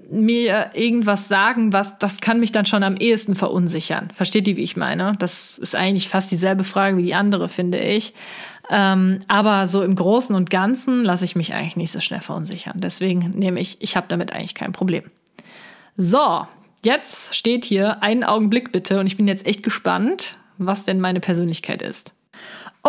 [0.09, 4.09] mir irgendwas sagen, was, das kann mich dann schon am ehesten verunsichern.
[4.11, 5.15] Versteht ihr, wie ich meine?
[5.19, 8.13] Das ist eigentlich fast dieselbe Frage wie die andere, finde ich.
[8.69, 12.79] Ähm, aber so im Großen und Ganzen lasse ich mich eigentlich nicht so schnell verunsichern.
[12.79, 15.03] Deswegen nehme ich, ich habe damit eigentlich kein Problem.
[15.97, 16.45] So,
[16.83, 21.19] Jetzt steht hier einen Augenblick bitte und ich bin jetzt echt gespannt, was denn meine
[21.19, 22.13] Persönlichkeit ist.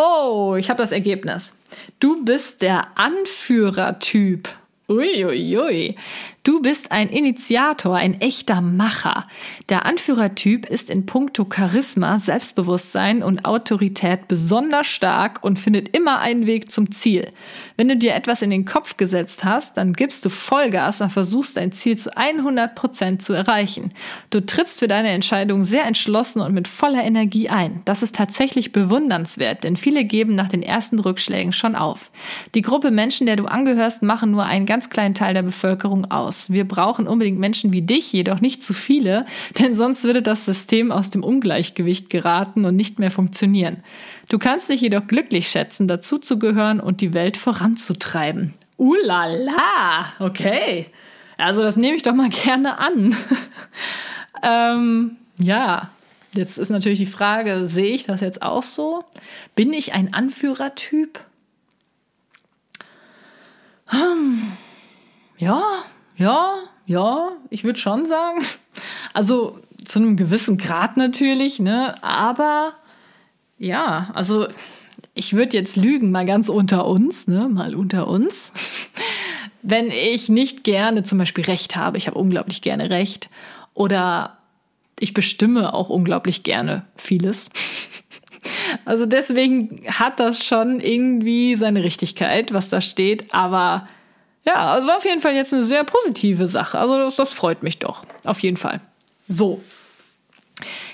[0.01, 1.53] Oh, ich habe das Ergebnis.
[1.99, 4.47] Du bist der Anführertyp.
[4.87, 5.57] Uiuiui.
[5.57, 5.95] Ui.
[6.43, 9.27] Du bist ein Initiator, ein echter Macher.
[9.67, 16.45] Der Anführertyp ist in puncto Charisma, Selbstbewusstsein und Autorität besonders stark und findet immer einen
[16.45, 17.33] Weg zum Ziel.
[17.75, 21.57] Wenn du dir etwas in den Kopf gesetzt hast, dann gibst du Vollgas und versuchst
[21.57, 23.91] dein Ziel zu 100 Prozent zu erreichen.
[24.29, 27.81] Du trittst für deine Entscheidung sehr entschlossen und mit voller Energie ein.
[27.83, 32.11] Das ist tatsächlich bewundernswert, denn viele geben nach den ersten Rückschlägen schon auf.
[32.55, 36.28] Die Gruppe Menschen, der du angehörst, machen nur einen ganz kleinen Teil der Bevölkerung aus.
[36.49, 39.25] Wir brauchen unbedingt Menschen wie dich, jedoch nicht zu viele,
[39.59, 43.77] denn sonst würde das System aus dem Ungleichgewicht geraten und nicht mehr funktionieren.
[44.29, 48.53] Du kannst dich jedoch glücklich schätzen, dazuzugehören und die Welt voranzutreiben.
[48.77, 50.87] Ulala, okay.
[51.37, 53.15] Also das nehme ich doch mal gerne an.
[54.43, 55.89] ähm, ja,
[56.33, 59.03] jetzt ist natürlich die Frage, sehe ich das jetzt auch so?
[59.55, 61.19] Bin ich ein Anführertyp?
[63.87, 64.51] Hm.
[65.37, 65.63] Ja,
[66.19, 66.55] ja,
[66.85, 68.43] ja, ich würde schon sagen.
[69.13, 71.95] Also zu einem gewissen Grad natürlich, ne?
[72.03, 72.73] Aber
[73.57, 74.47] ja, also
[75.13, 77.47] ich würde jetzt lügen, mal ganz unter uns, ne?
[77.49, 78.53] Mal unter uns.
[79.61, 83.29] Wenn ich nicht gerne zum Beispiel Recht habe, ich habe unglaublich gerne Recht.
[83.73, 84.37] Oder
[84.99, 87.49] ich bestimme auch unglaublich gerne vieles.
[88.85, 93.85] Also deswegen hat das schon irgendwie seine Richtigkeit, was da steht, aber
[94.45, 96.79] ja, also war auf jeden Fall jetzt eine sehr positive Sache.
[96.79, 98.05] Also das, das freut mich doch.
[98.23, 98.81] Auf jeden Fall.
[99.27, 99.61] So.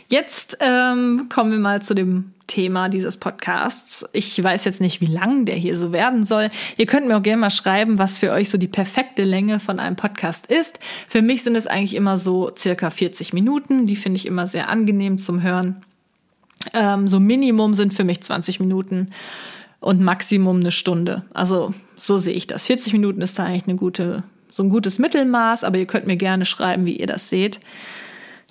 [0.07, 4.05] Jetzt ähm, kommen wir mal zu dem Thema dieses Podcasts.
[4.13, 6.51] Ich weiß jetzt nicht, wie lang der hier so werden soll.
[6.77, 9.79] Ihr könnt mir auch gerne mal schreiben, was für euch so die perfekte Länge von
[9.79, 10.77] einem Podcast ist.
[11.07, 13.87] Für mich sind es eigentlich immer so circa 40 Minuten.
[13.87, 15.81] Die finde ich immer sehr angenehm zum Hören.
[16.73, 19.11] Ähm, so Minimum sind für mich 20 Minuten.
[19.79, 21.23] und Maximum eine Stunde.
[21.33, 22.65] Also so sehe ich das.
[22.65, 26.17] 40 Minuten ist da eigentlich eine gute, so ein gutes Mittelmaß, aber ihr könnt mir
[26.17, 27.59] gerne schreiben, wie ihr das seht.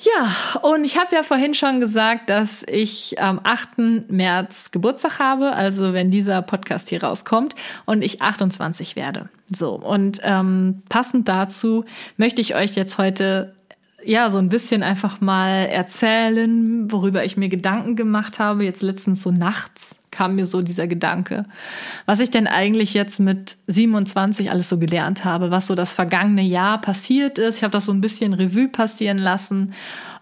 [0.01, 4.11] Ja, und ich habe ja vorhin schon gesagt, dass ich am 8.
[4.11, 7.55] März Geburtstag habe, also wenn dieser Podcast hier rauskommt
[7.87, 9.29] und ich 28 werde.
[9.55, 11.85] So, und ähm, passend dazu
[12.17, 13.55] möchte ich euch jetzt heute
[14.07, 18.65] ja, so ein bisschen einfach mal erzählen, worüber ich mir Gedanken gemacht habe.
[18.65, 21.45] Jetzt letztens so nachts kam mir so dieser Gedanke,
[22.07, 26.43] was ich denn eigentlich jetzt mit 27 alles so gelernt habe, was so das vergangene
[26.43, 27.57] Jahr passiert ist.
[27.57, 29.75] Ich habe das so ein bisschen Revue passieren lassen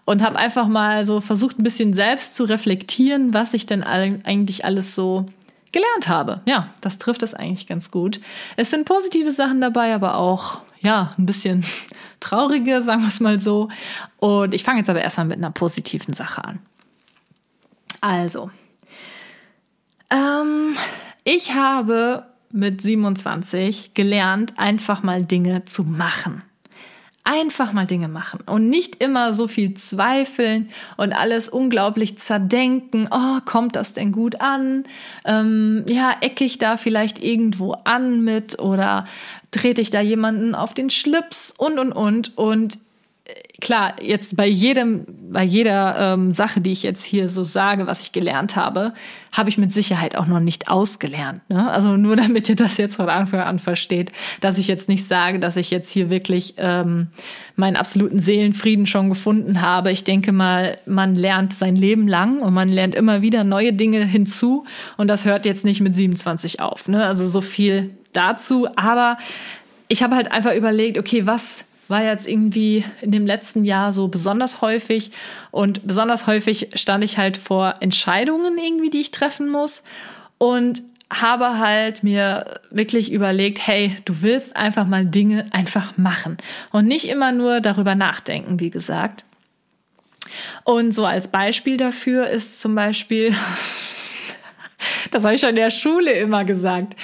[0.05, 4.65] und habe einfach mal so versucht, ein bisschen selbst zu reflektieren, was ich denn eigentlich
[4.65, 5.27] alles so
[5.71, 6.41] gelernt habe.
[6.45, 8.19] Ja, das trifft es eigentlich ganz gut.
[8.57, 11.65] Es sind positive Sachen dabei, aber auch ja, ein bisschen
[12.19, 13.69] traurige, sagen wir es mal so.
[14.17, 16.59] Und ich fange jetzt aber erstmal mit einer positiven Sache an.
[18.01, 18.51] Also,
[20.11, 20.75] ähm,
[21.23, 26.43] ich habe mit 27 gelernt, einfach mal Dinge zu machen.
[27.25, 33.07] Einfach mal Dinge machen und nicht immer so viel zweifeln und alles unglaublich zerdenken.
[33.11, 34.83] Oh, kommt das denn gut an?
[35.23, 39.05] Ähm, ja, ecke ich da vielleicht irgendwo an mit oder
[39.51, 42.77] trete ich da jemanden auf den Schlips und und und und
[43.61, 48.01] klar, jetzt bei jedem, bei jeder ähm, Sache, die ich jetzt hier so sage, was
[48.01, 48.93] ich gelernt habe,
[49.31, 51.41] habe ich mit Sicherheit auch noch nicht ausgelernt.
[51.49, 51.71] Ne?
[51.71, 55.39] Also nur damit ihr das jetzt von Anfang an versteht, dass ich jetzt nicht sage,
[55.39, 57.07] dass ich jetzt hier wirklich ähm,
[57.55, 59.91] meinen absoluten Seelenfrieden schon gefunden habe.
[59.91, 64.03] Ich denke mal, man lernt sein Leben lang und man lernt immer wieder neue Dinge
[64.05, 64.65] hinzu
[64.97, 66.89] und das hört jetzt nicht mit 27 auf.
[66.89, 67.05] Ne?
[67.05, 68.67] Also so viel dazu.
[68.75, 69.17] Aber
[69.87, 74.07] ich habe halt einfach überlegt, okay, was war jetzt irgendwie in dem letzten Jahr so
[74.07, 75.11] besonders häufig.
[75.51, 79.83] Und besonders häufig stand ich halt vor Entscheidungen irgendwie, die ich treffen muss.
[80.39, 86.37] Und habe halt mir wirklich überlegt, hey, du willst einfach mal Dinge einfach machen
[86.71, 89.23] und nicht immer nur darüber nachdenken, wie gesagt.
[90.63, 93.35] Und so als Beispiel dafür ist zum Beispiel,
[95.11, 96.95] das habe ich schon in der Schule immer gesagt.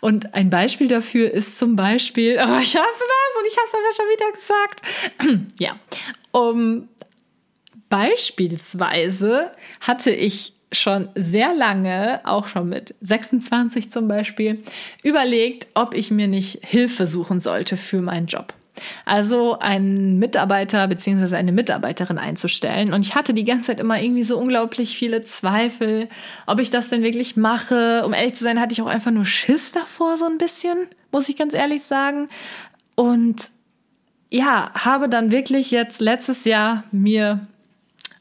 [0.00, 3.74] Und ein Beispiel dafür ist zum Beispiel, oh, ich hasse das und ich habe es
[3.74, 5.50] aber schon wieder gesagt.
[5.58, 5.76] ja,
[6.32, 6.88] um,
[7.88, 14.62] beispielsweise hatte ich schon sehr lange, auch schon mit 26 zum Beispiel,
[15.02, 18.52] überlegt, ob ich mir nicht Hilfe suchen sollte für meinen Job.
[19.04, 21.36] Also einen Mitarbeiter bzw.
[21.36, 22.92] eine Mitarbeiterin einzustellen.
[22.92, 26.08] Und ich hatte die ganze Zeit immer irgendwie so unglaublich viele Zweifel,
[26.46, 28.04] ob ich das denn wirklich mache.
[28.04, 30.78] Um ehrlich zu sein, hatte ich auch einfach nur Schiss davor, so ein bisschen,
[31.12, 32.28] muss ich ganz ehrlich sagen.
[32.94, 33.48] Und
[34.30, 37.46] ja, habe dann wirklich jetzt letztes Jahr mir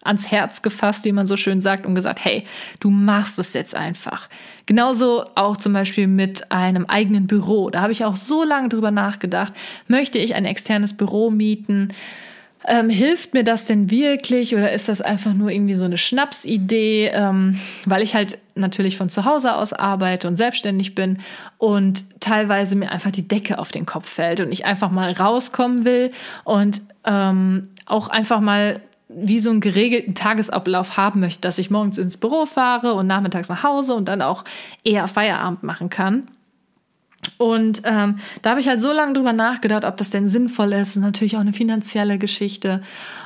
[0.06, 2.46] ans Herz gefasst, wie man so schön sagt, und gesagt, hey,
[2.80, 4.30] du machst es jetzt einfach.
[4.66, 7.70] Genauso auch zum Beispiel mit einem eigenen Büro.
[7.70, 9.54] Da habe ich auch so lange drüber nachgedacht.
[9.88, 11.94] Möchte ich ein externes Büro mieten?
[12.68, 17.12] Ähm, hilft mir das denn wirklich oder ist das einfach nur irgendwie so eine Schnapsidee,
[17.14, 21.20] ähm, weil ich halt natürlich von zu Hause aus arbeite und selbstständig bin
[21.60, 25.86] und teilweise mir einfach die Decke auf den Kopf fällt und ich einfach mal rauskommen
[25.86, 26.12] will
[26.44, 28.82] und ähm, auch einfach mal
[29.16, 33.50] wie so einen geregelten Tagesablauf haben möchte, dass ich morgens ins Büro fahre und nachmittags
[33.50, 34.44] nach Hause und dann auch
[34.84, 36.28] eher Feierabend machen kann.
[37.38, 40.90] Und ähm, da habe ich halt so lange drüber nachgedacht, ob das denn sinnvoll ist.
[40.90, 42.82] Das ist natürlich auch eine finanzielle Geschichte.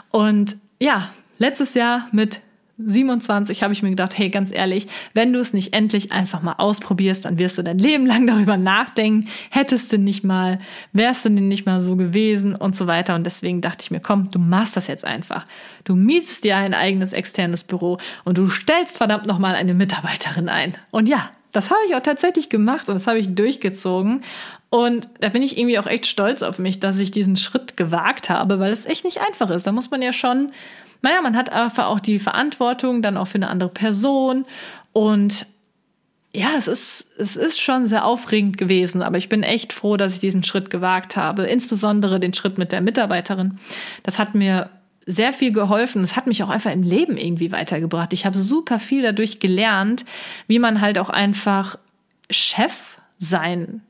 [0.10, 2.39] Und ja, letztes Jahr mit
[2.85, 6.53] 27 habe ich mir gedacht, hey, ganz ehrlich, wenn du es nicht endlich einfach mal
[6.53, 10.59] ausprobierst, dann wirst du dein Leben lang darüber nachdenken, hättest du nicht mal,
[10.93, 13.15] wärst du nicht mal so gewesen und so weiter.
[13.15, 15.45] Und deswegen dachte ich mir, komm, du machst das jetzt einfach.
[15.83, 20.75] Du mietst dir ein eigenes externes Büro und du stellst verdammt nochmal eine Mitarbeiterin ein.
[20.91, 24.21] Und ja, das habe ich auch tatsächlich gemacht und das habe ich durchgezogen.
[24.69, 28.29] Und da bin ich irgendwie auch echt stolz auf mich, dass ich diesen Schritt gewagt
[28.29, 29.65] habe, weil es echt nicht einfach ist.
[29.65, 30.51] Da muss man ja schon
[31.01, 34.45] naja, man hat einfach auch die Verantwortung dann auch für eine andere Person
[34.93, 35.45] und
[36.33, 40.13] ja, es ist, es ist schon sehr aufregend gewesen, aber ich bin echt froh, dass
[40.13, 41.43] ich diesen Schritt gewagt habe.
[41.45, 43.57] Insbesondere den Schritt mit der Mitarbeiterin.
[44.03, 44.69] Das hat mir
[45.07, 46.03] sehr viel geholfen.
[46.03, 48.13] Es hat mich auch einfach im Leben irgendwie weitergebracht.
[48.13, 50.05] Ich habe super viel dadurch gelernt,
[50.45, 51.79] wie man halt auch einfach
[52.29, 53.81] Chef sein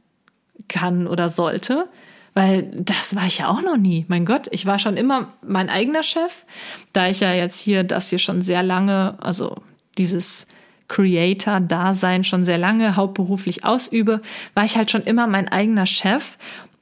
[0.69, 1.89] kann oder sollte.
[2.33, 4.05] Weil das war ich ja auch noch nie.
[4.07, 6.45] Mein Gott, ich war schon immer mein eigener Chef,
[6.93, 9.57] da ich ja jetzt hier das hier schon sehr lange, also
[9.97, 10.47] dieses
[10.89, 14.21] Creator-Dasein schon sehr lange hauptberuflich ausübe,
[14.55, 16.37] war ich halt schon immer mein eigener Chef.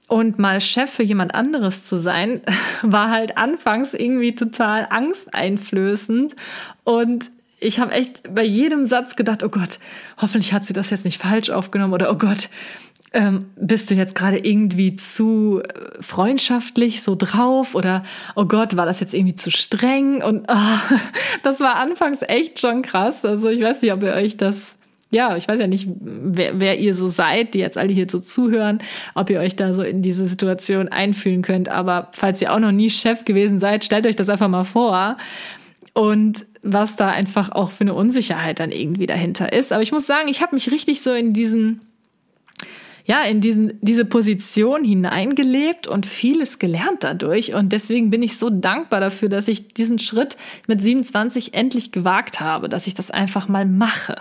[0.07, 2.41] Und mal Chef für jemand anderes zu sein,
[2.81, 6.33] war halt anfangs irgendwie total angsteinflößend.
[6.85, 7.29] Und
[7.59, 9.79] ich habe echt bei jedem Satz gedacht, oh Gott,
[10.17, 12.49] hoffentlich hat sie das jetzt nicht falsch aufgenommen oder oh Gott,
[13.13, 18.03] ähm, bist du jetzt gerade irgendwie zu äh, freundschaftlich so drauf oder
[18.35, 20.21] oh Gott, war das jetzt irgendwie zu streng?
[20.21, 20.95] Und oh,
[21.43, 23.23] das war anfangs echt schon krass.
[23.23, 24.77] Also ich weiß nicht, ob ihr euch das
[25.09, 28.19] ja, ich weiß ja nicht, wer, wer ihr so seid, die jetzt alle hier so
[28.19, 28.79] zuhören,
[29.15, 31.69] ob ihr euch da so in diese Situation einfühlen könnt.
[31.69, 35.15] Aber falls ihr auch noch nie Chef gewesen seid, stellt euch das einfach mal vor.
[35.93, 39.71] Und was da einfach auch für eine Unsicherheit dann irgendwie dahinter ist.
[39.71, 41.81] Aber ich muss sagen, ich habe mich richtig so in diesen
[43.07, 47.53] ja, in diesen, diese Position hineingelebt und vieles gelernt dadurch.
[47.53, 50.35] Und deswegen bin ich so dankbar dafür, dass ich diesen Schritt
[50.67, 54.17] mit 27 endlich gewagt habe, dass ich das einfach mal mache.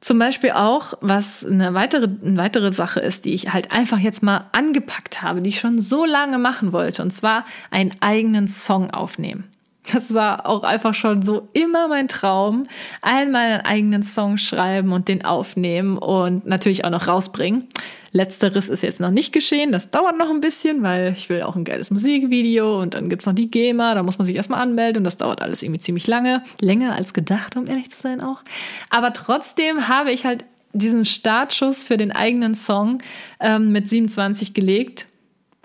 [0.00, 4.22] Zum Beispiel auch, was eine weitere, eine weitere Sache ist, die ich halt einfach jetzt
[4.22, 8.90] mal angepackt habe, die ich schon so lange machen wollte, und zwar einen eigenen Song
[8.90, 9.44] aufnehmen.
[9.92, 12.66] Das war auch einfach schon so immer mein Traum.
[13.02, 17.68] Einmal einen eigenen Song schreiben und den aufnehmen und natürlich auch noch rausbringen.
[18.12, 19.72] Letzteres ist jetzt noch nicht geschehen.
[19.72, 23.26] Das dauert noch ein bisschen, weil ich will auch ein geiles Musikvideo und dann gibt's
[23.26, 23.94] noch die GEMA.
[23.94, 26.42] Da muss man sich erstmal anmelden und das dauert alles irgendwie ziemlich lange.
[26.60, 28.42] Länger als gedacht, um ehrlich zu sein auch.
[28.90, 32.98] Aber trotzdem habe ich halt diesen Startschuss für den eigenen Song
[33.40, 35.06] ähm, mit 27 gelegt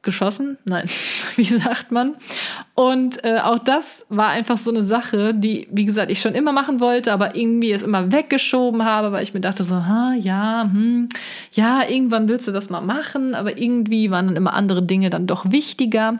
[0.01, 0.57] geschossen.
[0.65, 0.89] Nein,
[1.35, 2.15] wie sagt man?
[2.73, 6.51] Und äh, auch das war einfach so eine Sache, die, wie gesagt, ich schon immer
[6.51, 10.63] machen wollte, aber irgendwie es immer weggeschoben habe, weil ich mir dachte so, ha, ja,
[10.63, 11.09] hm,
[11.51, 15.27] ja, irgendwann willst du das mal machen, aber irgendwie waren dann immer andere Dinge dann
[15.27, 16.19] doch wichtiger.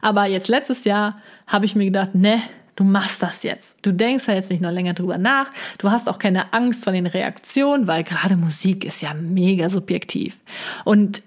[0.00, 2.42] Aber jetzt letztes Jahr habe ich mir gedacht, ne,
[2.74, 3.76] Du machst das jetzt.
[3.82, 5.50] Du denkst ja jetzt nicht noch länger drüber nach.
[5.76, 10.38] Du hast auch keine Angst vor den Reaktionen, weil gerade Musik ist ja mega subjektiv.
[10.84, 11.22] Und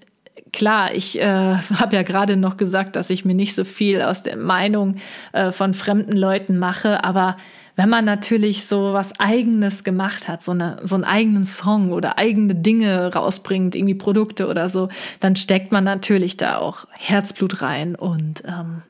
[0.56, 1.26] klar, ich äh,
[1.80, 4.96] habe ja gerade noch gesagt, dass ich mir nicht so viel aus der Meinung
[5.34, 7.38] äh, von fremden Leuten mache, aber
[7.78, 12.18] wenn man natürlich so was Eigenes gemacht hat, so, eine, so einen eigenen Song oder
[12.18, 14.88] eigene Dinge rausbringt, irgendwie Produkte oder so,
[15.20, 18.84] dann steckt man natürlich da auch Herzblut rein und ähm,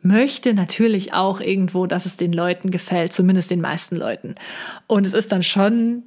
[0.00, 4.36] möchte natürlich auch irgendwo, dass es den Leuten gefällt, zumindest den meisten Leuten.
[4.86, 6.04] Und es ist dann schon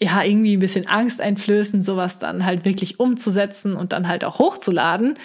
[0.00, 4.38] ja, irgendwie ein bisschen Angst einflößen, sowas dann halt wirklich umzusetzen und dann halt auch
[4.38, 5.18] hochzuladen.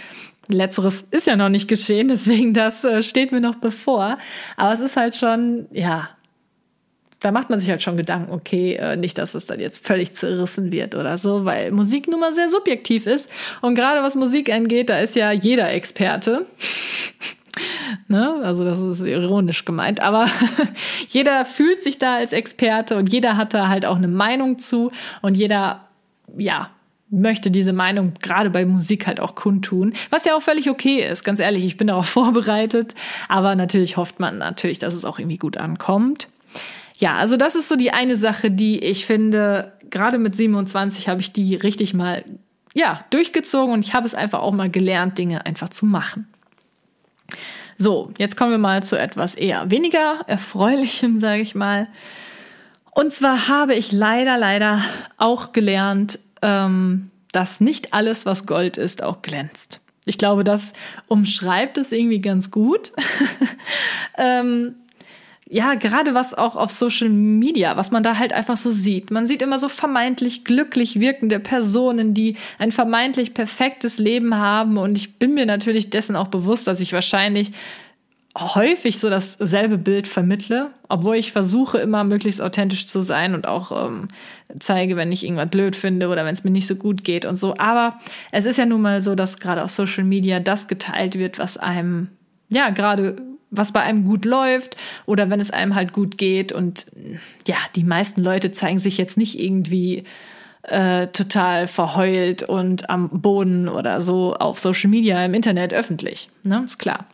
[0.48, 4.18] Letzteres ist ja noch nicht geschehen, deswegen das äh, steht mir noch bevor.
[4.58, 6.10] Aber es ist halt schon, ja,
[7.20, 10.14] da macht man sich halt schon Gedanken, okay, äh, nicht, dass es dann jetzt völlig
[10.14, 13.30] zerrissen wird oder so, weil Musik nun mal sehr subjektiv ist.
[13.62, 16.46] Und gerade was Musik angeht, da ist ja jeder Experte.
[18.12, 18.42] Ne?
[18.44, 20.28] Also das ist ironisch gemeint, aber
[21.08, 24.92] jeder fühlt sich da als Experte und jeder hat da halt auch eine Meinung zu
[25.22, 25.88] und jeder,
[26.38, 26.70] ja,
[27.10, 31.24] möchte diese Meinung gerade bei Musik halt auch kundtun, was ja auch völlig okay ist.
[31.24, 32.96] Ganz ehrlich, ich bin darauf vorbereitet,
[33.30, 36.28] aber natürlich hofft man natürlich, dass es auch irgendwie gut ankommt.
[36.98, 41.22] Ja, also das ist so die eine Sache, die ich finde, gerade mit 27 habe
[41.22, 42.26] ich die richtig mal
[42.74, 46.28] ja, durchgezogen und ich habe es einfach auch mal gelernt, Dinge einfach zu machen.
[47.82, 51.88] So, jetzt kommen wir mal zu etwas eher weniger erfreulichem, sage ich mal.
[52.92, 54.84] Und zwar habe ich leider, leider
[55.18, 59.80] auch gelernt, ähm, dass nicht alles, was Gold ist, auch glänzt.
[60.06, 60.74] Ich glaube, das
[61.08, 62.92] umschreibt es irgendwie ganz gut.
[64.20, 64.76] ähm,
[65.54, 69.12] ja, gerade was auch auf Social Media, was man da halt einfach so sieht.
[69.12, 74.78] Man sieht immer so vermeintlich glücklich wirkende Personen, die ein vermeintlich perfektes Leben haben.
[74.78, 77.52] Und ich bin mir natürlich dessen auch bewusst, dass ich wahrscheinlich
[78.40, 83.88] häufig so dasselbe Bild vermittle, obwohl ich versuche immer möglichst authentisch zu sein und auch
[83.88, 84.08] ähm,
[84.58, 87.36] zeige, wenn ich irgendwas blöd finde oder wenn es mir nicht so gut geht und
[87.36, 87.58] so.
[87.58, 88.00] Aber
[88.32, 91.58] es ist ja nun mal so, dass gerade auf Social Media das geteilt wird, was
[91.58, 92.08] einem
[92.48, 93.18] ja gerade
[93.52, 96.52] was bei einem gut läuft oder wenn es einem halt gut geht.
[96.52, 96.88] Und
[97.46, 100.06] ja, die meisten Leute zeigen sich jetzt nicht irgendwie
[100.64, 106.30] äh, total verheult und am Boden oder so auf Social Media im Internet öffentlich.
[106.44, 106.62] Ne?
[106.64, 107.06] Ist klar.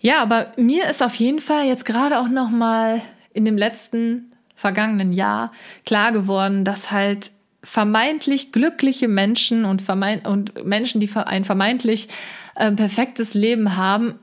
[0.00, 3.00] Ja, aber mir ist auf jeden Fall jetzt gerade auch noch mal
[3.32, 5.52] in dem letzten vergangenen Jahr
[5.84, 12.08] klar geworden, dass halt vermeintlich glückliche Menschen und, vermeint, und Menschen, die ein vermeintlich
[12.54, 14.14] äh, perfektes Leben haben,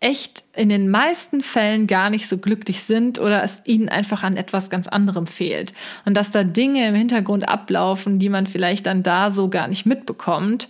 [0.00, 4.36] echt in den meisten Fällen gar nicht so glücklich sind oder es ihnen einfach an
[4.36, 5.72] etwas ganz anderem fehlt.
[6.04, 9.86] Und dass da Dinge im Hintergrund ablaufen, die man vielleicht dann da so gar nicht
[9.86, 10.68] mitbekommt.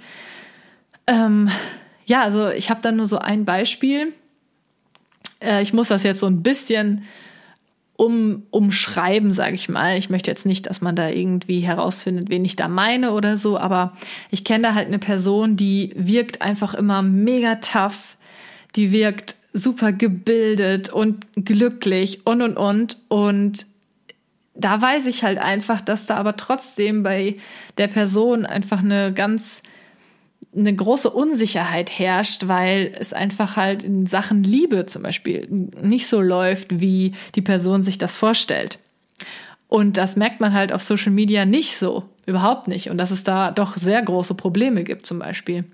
[1.07, 1.50] Ähm,
[2.07, 4.14] ja, also ich habe da nur so ein Beispiel.
[5.40, 7.05] Äh, ich muss das jetzt so ein bisschen
[7.98, 9.98] um, umschreiben, sage ich mal.
[9.98, 13.59] Ich möchte jetzt nicht, dass man da irgendwie herausfindet, wen ich da meine oder so,
[13.59, 13.94] aber
[14.30, 18.16] ich kenne da halt eine Person, die wirkt einfach immer mega tough
[18.76, 22.96] die wirkt super gebildet und glücklich und und und.
[23.08, 23.66] Und
[24.54, 27.36] da weiß ich halt einfach, dass da aber trotzdem bei
[27.78, 29.62] der Person einfach eine ganz
[30.56, 36.20] eine große Unsicherheit herrscht, weil es einfach halt in Sachen Liebe zum Beispiel nicht so
[36.20, 38.78] läuft, wie die Person sich das vorstellt.
[39.68, 42.04] Und das merkt man halt auf Social Media nicht so.
[42.24, 42.90] Überhaupt nicht.
[42.90, 45.64] Und dass es da doch sehr große Probleme gibt, zum Beispiel.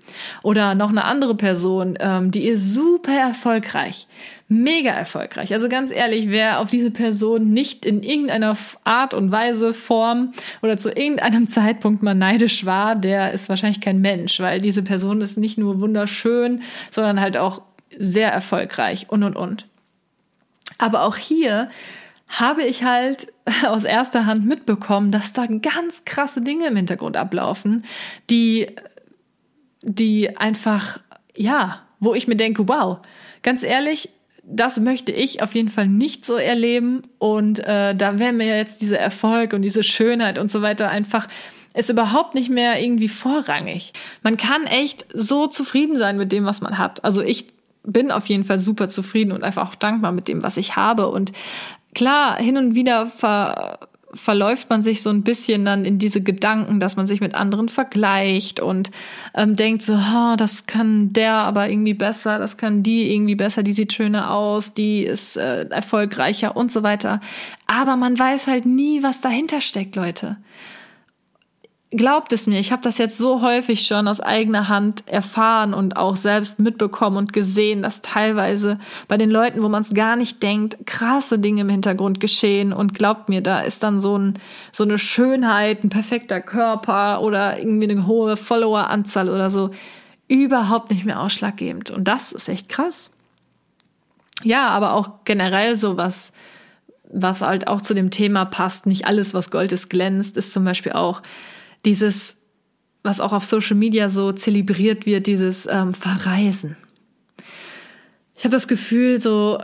[0.41, 4.07] Oder noch eine andere Person, ähm, die ist super erfolgreich.
[4.47, 5.51] Mega erfolgreich.
[5.53, 10.77] Also ganz ehrlich, wer auf diese Person nicht in irgendeiner Art und Weise, Form oder
[10.77, 15.37] zu irgendeinem Zeitpunkt mal neidisch war, der ist wahrscheinlich kein Mensch, weil diese Person ist
[15.37, 17.61] nicht nur wunderschön, sondern halt auch
[17.97, 19.67] sehr erfolgreich und und und.
[20.77, 21.69] Aber auch hier
[22.27, 23.27] habe ich halt
[23.67, 27.85] aus erster Hand mitbekommen, dass da ganz krasse Dinge im Hintergrund ablaufen,
[28.29, 28.67] die,
[29.81, 30.99] die einfach,
[31.35, 32.99] ja, wo ich mir denke, wow,
[33.41, 34.09] ganz ehrlich,
[34.47, 37.01] das möchte ich auf jeden Fall nicht so erleben.
[37.17, 41.27] Und äh, da wäre mir jetzt dieser Erfolg und diese Schönheit und so weiter einfach
[41.73, 43.91] ist überhaupt nicht mehr irgendwie vorrangig.
[44.23, 47.03] Man kann echt so zufrieden sein mit dem, was man hat.
[47.03, 47.47] Also ich
[47.83, 51.09] bin auf jeden Fall super zufrieden und einfach auch dankbar mit dem, was ich habe.
[51.09, 51.33] Und
[51.95, 53.79] klar, hin und wieder ver
[54.15, 57.67] verläuft man sich so ein bisschen dann in diese Gedanken, dass man sich mit anderen
[57.67, 58.91] vergleicht und
[59.35, 63.61] ähm, denkt so, oh, das kann der aber irgendwie besser, das kann die irgendwie besser,
[63.61, 67.19] die sieht schöner aus, die ist äh, erfolgreicher und so weiter.
[67.67, 70.37] Aber man weiß halt nie, was dahinter steckt, Leute
[71.97, 75.97] glaubt es mir, ich habe das jetzt so häufig schon aus eigener Hand erfahren und
[75.97, 80.41] auch selbst mitbekommen und gesehen, dass teilweise bei den Leuten, wo man es gar nicht
[80.41, 82.73] denkt, krasse Dinge im Hintergrund geschehen.
[82.73, 84.35] Und glaubt mir, da ist dann so, ein,
[84.71, 89.71] so eine Schönheit, ein perfekter Körper oder irgendwie eine hohe Followeranzahl oder so
[90.27, 91.91] überhaupt nicht mehr ausschlaggebend.
[91.91, 93.11] Und das ist echt krass.
[94.43, 96.31] Ja, aber auch generell so was
[97.11, 98.85] was halt auch zu dem Thema passt.
[98.85, 101.21] Nicht alles, was Gold ist, glänzt, ist zum Beispiel auch
[101.85, 102.37] dieses,
[103.03, 106.77] was auch auf Social Media so zelebriert wird, dieses ähm, Verreisen.
[108.37, 109.59] Ich habe das Gefühl, so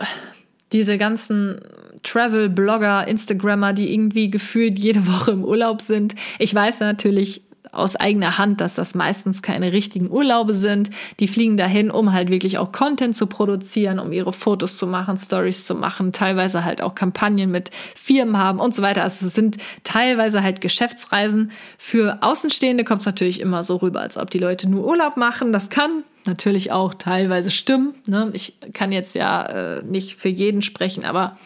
[0.71, 1.59] diese ganzen
[2.03, 6.15] Travel-Blogger, Instagrammer, die irgendwie gefühlt jede Woche im Urlaub sind.
[6.39, 7.41] Ich weiß natürlich,
[7.71, 10.89] aus eigener Hand, dass das meistens keine richtigen Urlaube sind.
[11.19, 15.17] Die fliegen dahin, um halt wirklich auch Content zu produzieren, um ihre Fotos zu machen,
[15.17, 19.03] Stories zu machen, teilweise halt auch Kampagnen mit Firmen haben und so weiter.
[19.03, 21.51] Also es sind teilweise halt Geschäftsreisen.
[21.77, 25.53] Für Außenstehende kommt es natürlich immer so rüber, als ob die Leute nur Urlaub machen.
[25.53, 27.95] Das kann natürlich auch teilweise stimmen.
[28.07, 28.29] Ne?
[28.33, 29.45] Ich kann jetzt ja
[29.77, 31.37] äh, nicht für jeden sprechen, aber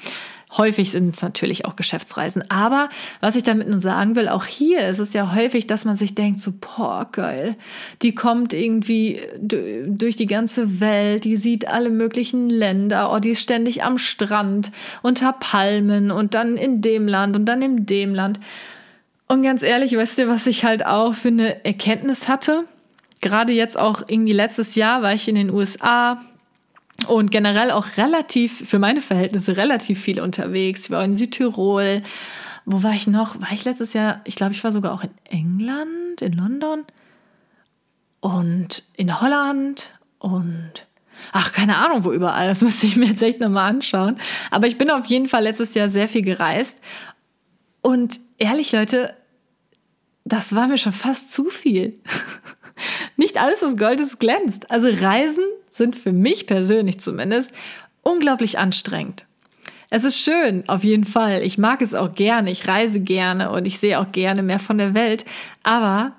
[0.57, 2.49] Häufig sind es natürlich auch Geschäftsreisen.
[2.49, 2.89] Aber
[3.19, 6.15] was ich damit nur sagen will, auch hier ist es ja häufig, dass man sich
[6.15, 7.55] denkt, so, boah, geil,
[8.01, 13.41] die kommt irgendwie durch die ganze Welt, die sieht alle möglichen Länder, oh, die ist
[13.41, 18.39] ständig am Strand, unter Palmen und dann in dem Land und dann in dem Land.
[19.27, 22.65] Und ganz ehrlich, weißt du, was ich halt auch für eine Erkenntnis hatte?
[23.21, 26.21] Gerade jetzt auch irgendwie letztes Jahr war ich in den USA,
[27.07, 30.85] und generell auch relativ, für meine Verhältnisse, relativ viel unterwegs.
[30.85, 32.01] Ich war in Südtirol.
[32.65, 33.39] Wo war ich noch?
[33.39, 34.21] War ich letztes Jahr?
[34.23, 36.85] Ich glaube, ich war sogar auch in England, in London
[38.21, 40.87] und in Holland und
[41.31, 42.47] ach, keine Ahnung, wo überall.
[42.47, 44.17] Das müsste ich mir jetzt echt nochmal anschauen.
[44.49, 46.79] Aber ich bin auf jeden Fall letztes Jahr sehr viel gereist.
[47.81, 49.13] Und ehrlich, Leute,
[50.23, 51.99] das war mir schon fast zu viel.
[53.15, 54.71] Nicht alles, was Gold ist, glänzt.
[54.71, 55.43] Also Reisen
[55.75, 57.51] sind für mich persönlich zumindest
[58.01, 59.25] unglaublich anstrengend.
[59.89, 61.41] Es ist schön, auf jeden Fall.
[61.43, 62.51] Ich mag es auch gerne.
[62.51, 65.25] Ich reise gerne und ich sehe auch gerne mehr von der Welt.
[65.63, 66.13] Aber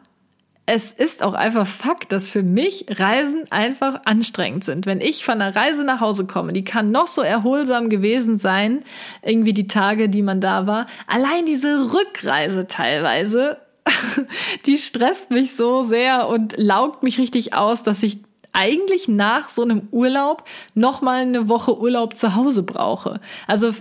[0.67, 4.85] es ist auch einfach Fakt, dass für mich Reisen einfach anstrengend sind.
[4.85, 8.83] Wenn ich von einer Reise nach Hause komme, die kann noch so erholsam gewesen sein,
[9.23, 10.87] irgendwie die Tage, die man da war.
[11.07, 13.59] Allein diese Rückreise teilweise,
[14.67, 18.19] die stresst mich so sehr und laugt mich richtig aus, dass ich
[18.57, 20.45] eigentlich nach so einem Urlaub
[20.75, 23.21] noch mal eine Woche Urlaub zu Hause brauche.
[23.47, 23.73] Also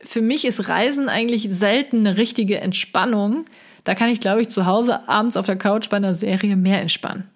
[0.00, 3.44] für mich ist Reisen eigentlich selten eine richtige Entspannung.
[3.84, 6.80] Da kann ich, glaube ich, zu Hause abends auf der Couch bei einer Serie mehr
[6.80, 7.28] entspannen.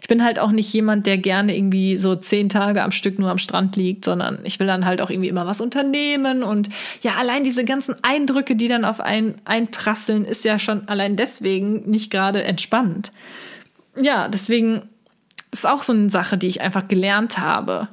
[0.00, 3.30] Ich bin halt auch nicht jemand, der gerne irgendwie so zehn Tage am Stück nur
[3.30, 6.68] am Strand liegt, sondern ich will dann halt auch irgendwie immer was unternehmen und
[7.02, 11.88] ja, allein diese ganzen Eindrücke, die dann auf einen einprasseln, ist ja schon allein deswegen
[11.88, 13.12] nicht gerade entspannend.
[14.00, 14.88] Ja, deswegen
[15.50, 17.88] ist auch so eine Sache, die ich einfach gelernt habe.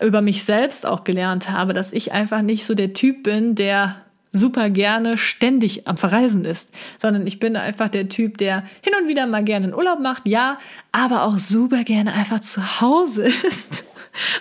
[0.00, 3.96] Über mich selbst auch gelernt habe, dass ich einfach nicht so der Typ bin, der
[4.36, 9.08] super gerne ständig am Verreisen ist, sondern ich bin einfach der Typ, der hin und
[9.08, 10.58] wieder mal gerne einen Urlaub macht, ja,
[10.92, 13.84] aber auch super gerne einfach zu Hause ist.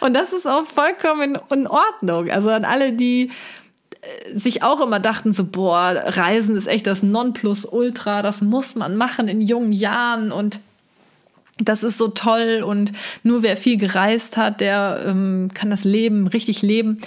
[0.01, 2.29] Und das ist auch vollkommen in Ordnung.
[2.29, 3.31] Also an alle, die
[4.01, 8.95] äh, sich auch immer dachten, so, boah, Reisen ist echt das Nonplusultra, das muss man
[8.95, 10.59] machen in jungen Jahren und
[11.59, 12.91] das ist so toll und
[13.23, 16.99] nur wer viel gereist hat, der ähm, kann das Leben richtig leben.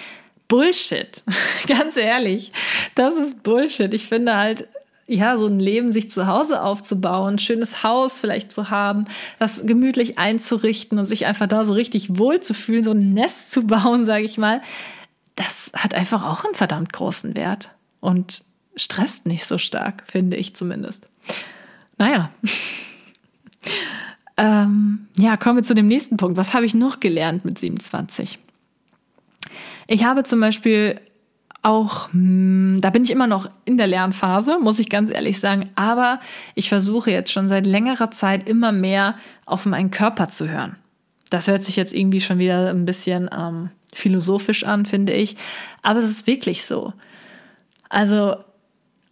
[0.49, 1.23] Bullshit,
[1.67, 2.53] ganz ehrlich,
[2.95, 3.93] das ist Bullshit.
[3.93, 4.67] Ich finde halt,
[5.07, 9.07] ja, so ein Leben sich zu Hause aufzubauen, ein schönes Haus vielleicht zu haben,
[9.39, 13.53] das gemütlich einzurichten und sich einfach da so richtig wohl zu fühlen, so ein Nest
[13.53, 14.61] zu bauen, sage ich mal,
[15.35, 17.71] das hat einfach auch einen verdammt großen Wert
[18.01, 18.43] und
[18.77, 21.07] stresst nicht so stark, finde ich zumindest.
[21.97, 22.31] Naja.
[24.39, 26.37] ähm, ja, kommen wir zu dem nächsten Punkt.
[26.37, 28.39] Was habe ich noch gelernt mit 27?
[29.89, 31.01] Ich habe zum Beispiel
[31.63, 35.69] auch, hm, da bin ich immer noch in der Lernphase, muss ich ganz ehrlich sagen,
[35.75, 36.21] aber
[36.55, 40.77] ich versuche jetzt schon seit längerer Zeit immer mehr auf meinen Körper zu hören.
[41.31, 45.37] Das hört sich jetzt irgendwie schon wieder ein bisschen ähm, philosophisch an, finde ich,
[45.83, 46.93] aber es ist wirklich so.
[47.89, 48.37] Also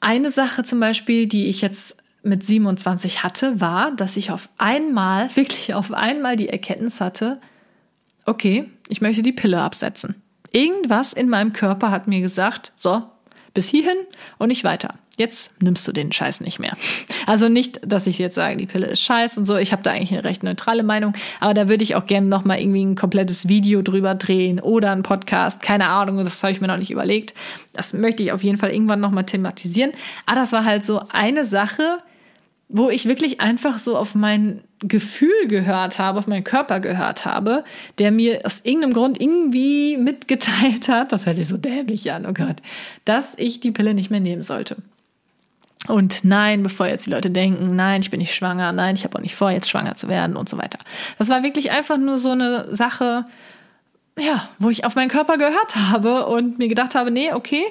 [0.01, 1.97] eine Sache zum Beispiel, die ich jetzt
[2.27, 7.41] mit 27 hatte, war, dass ich auf einmal, wirklich auf einmal die Erkenntnis hatte,
[8.25, 10.23] okay, ich möchte die Pille absetzen.
[10.53, 13.03] Irgendwas in meinem Körper hat mir gesagt, so,
[13.55, 13.97] bis hierhin
[14.39, 14.95] und nicht weiter.
[15.17, 16.77] Jetzt nimmst du den Scheiß nicht mehr.
[17.29, 19.57] Also nicht, dass ich jetzt sage, die Pille ist scheiß und so.
[19.57, 22.45] Ich habe da eigentlich eine recht neutrale Meinung, aber da würde ich auch gerne noch
[22.45, 25.61] mal irgendwie ein komplettes Video drüber drehen oder ein Podcast.
[25.61, 27.35] Keine Ahnung, das habe ich mir noch nicht überlegt.
[27.73, 29.91] Das möchte ich auf jeden Fall irgendwann noch mal thematisieren.
[30.25, 31.99] Aber das war halt so eine Sache,
[32.69, 37.65] wo ich wirklich einfach so auf mein Gefühl gehört habe, auf meinen Körper gehört habe,
[37.99, 42.33] der mir aus irgendeinem Grund irgendwie mitgeteilt hat, das hört sich so dämlich an, oh
[42.33, 42.57] Gott,
[43.05, 44.77] dass ich die Pille nicht mehr nehmen sollte.
[45.89, 49.17] Und nein, bevor jetzt die Leute denken, nein, ich bin nicht schwanger, nein, ich habe
[49.17, 50.79] auch nicht vor, jetzt schwanger zu werden und so weiter.
[51.19, 53.27] Das war wirklich einfach nur so eine Sache,
[54.19, 57.63] ja, wo ich auf meinen Körper gehört habe und mir gedacht habe, nee, okay,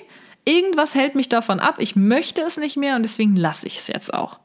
[0.45, 3.87] irgendwas hält mich davon ab, ich möchte es nicht mehr und deswegen lasse ich es
[3.87, 4.39] jetzt auch.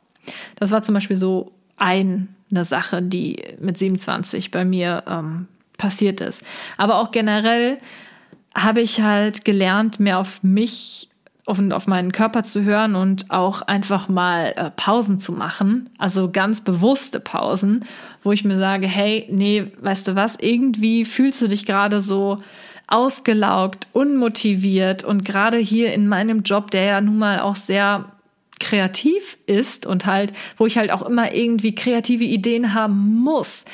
[0.56, 2.28] Das war zum Beispiel so eine
[2.62, 5.48] Sache, die mit 27 bei mir ähm,
[5.78, 6.44] passiert ist.
[6.76, 7.78] Aber auch generell
[8.54, 11.08] habe ich halt gelernt, mehr auf mich
[11.46, 16.30] und auf meinen Körper zu hören und auch einfach mal äh, Pausen zu machen, also
[16.30, 17.84] ganz bewusste Pausen,
[18.22, 22.36] wo ich mir sage, hey, nee, weißt du was, irgendwie fühlst du dich gerade so
[22.86, 28.12] ausgelaugt, unmotiviert und gerade hier in meinem Job, der ja nun mal auch sehr
[28.70, 33.64] kreativ ist und halt, wo ich halt auch immer irgendwie kreative Ideen haben muss,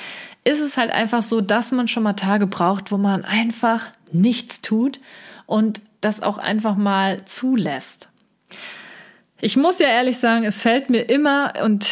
[0.45, 4.63] ist es halt einfach so, dass man schon mal Tage braucht, wo man einfach nichts
[4.63, 5.01] tut
[5.45, 8.09] und das auch einfach mal zulässt.
[9.43, 11.91] Ich muss ja ehrlich sagen, es fällt mir immer und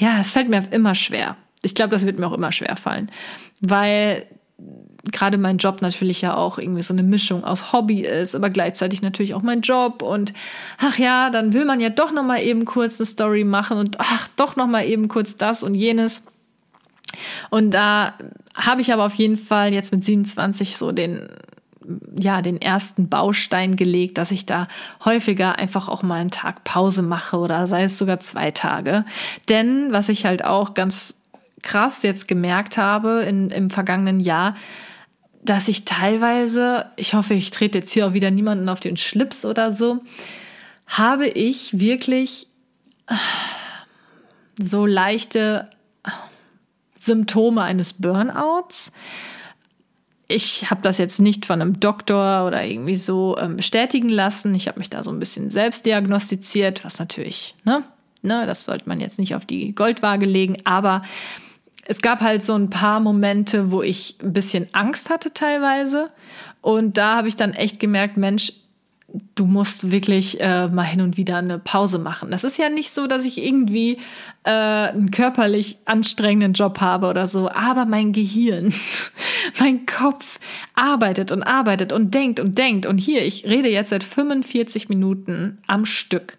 [0.00, 1.36] ja, es fällt mir immer schwer.
[1.62, 3.12] Ich glaube, das wird mir auch immer schwer fallen,
[3.60, 4.26] weil
[5.12, 9.02] gerade mein Job natürlich ja auch irgendwie so eine Mischung aus Hobby ist, aber gleichzeitig
[9.02, 10.32] natürlich auch mein Job und
[10.78, 13.98] ach ja, dann will man ja doch noch mal eben kurz eine Story machen und
[13.98, 16.22] ach doch noch mal eben kurz das und jenes.
[17.50, 18.14] Und da
[18.54, 21.28] habe ich aber auf jeden Fall jetzt mit 27 so den
[22.16, 24.68] ja, den ersten Baustein gelegt, dass ich da
[25.04, 29.04] häufiger einfach auch mal einen Tag Pause mache oder sei es sogar zwei Tage.
[29.48, 31.16] Denn was ich halt auch ganz
[31.62, 34.54] krass jetzt gemerkt habe in, im vergangenen Jahr,
[35.42, 39.44] dass ich teilweise, ich hoffe, ich trete jetzt hier auch wieder niemanden auf den Schlips
[39.44, 40.00] oder so,
[40.86, 42.46] habe ich wirklich
[44.58, 45.68] so leichte
[46.98, 48.92] Symptome eines Burnouts.
[50.28, 54.54] Ich habe das jetzt nicht von einem Doktor oder irgendwie so ähm, bestätigen lassen.
[54.54, 57.82] Ich habe mich da so ein bisschen selbst diagnostiziert, was natürlich, ne,
[58.22, 61.02] ne, das sollte man jetzt nicht auf die Goldwaage legen, aber
[61.86, 66.10] es gab halt so ein paar Momente, wo ich ein bisschen Angst hatte teilweise.
[66.60, 68.52] Und da habe ich dann echt gemerkt, Mensch,
[69.34, 72.30] du musst wirklich äh, mal hin und wieder eine Pause machen.
[72.30, 73.98] Das ist ja nicht so, dass ich irgendwie
[74.44, 78.72] äh, einen körperlich anstrengenden Job habe oder so, aber mein Gehirn,
[79.60, 80.38] mein Kopf
[80.74, 82.86] arbeitet und arbeitet und denkt und denkt.
[82.86, 86.38] Und hier, ich rede jetzt seit 45 Minuten am Stück.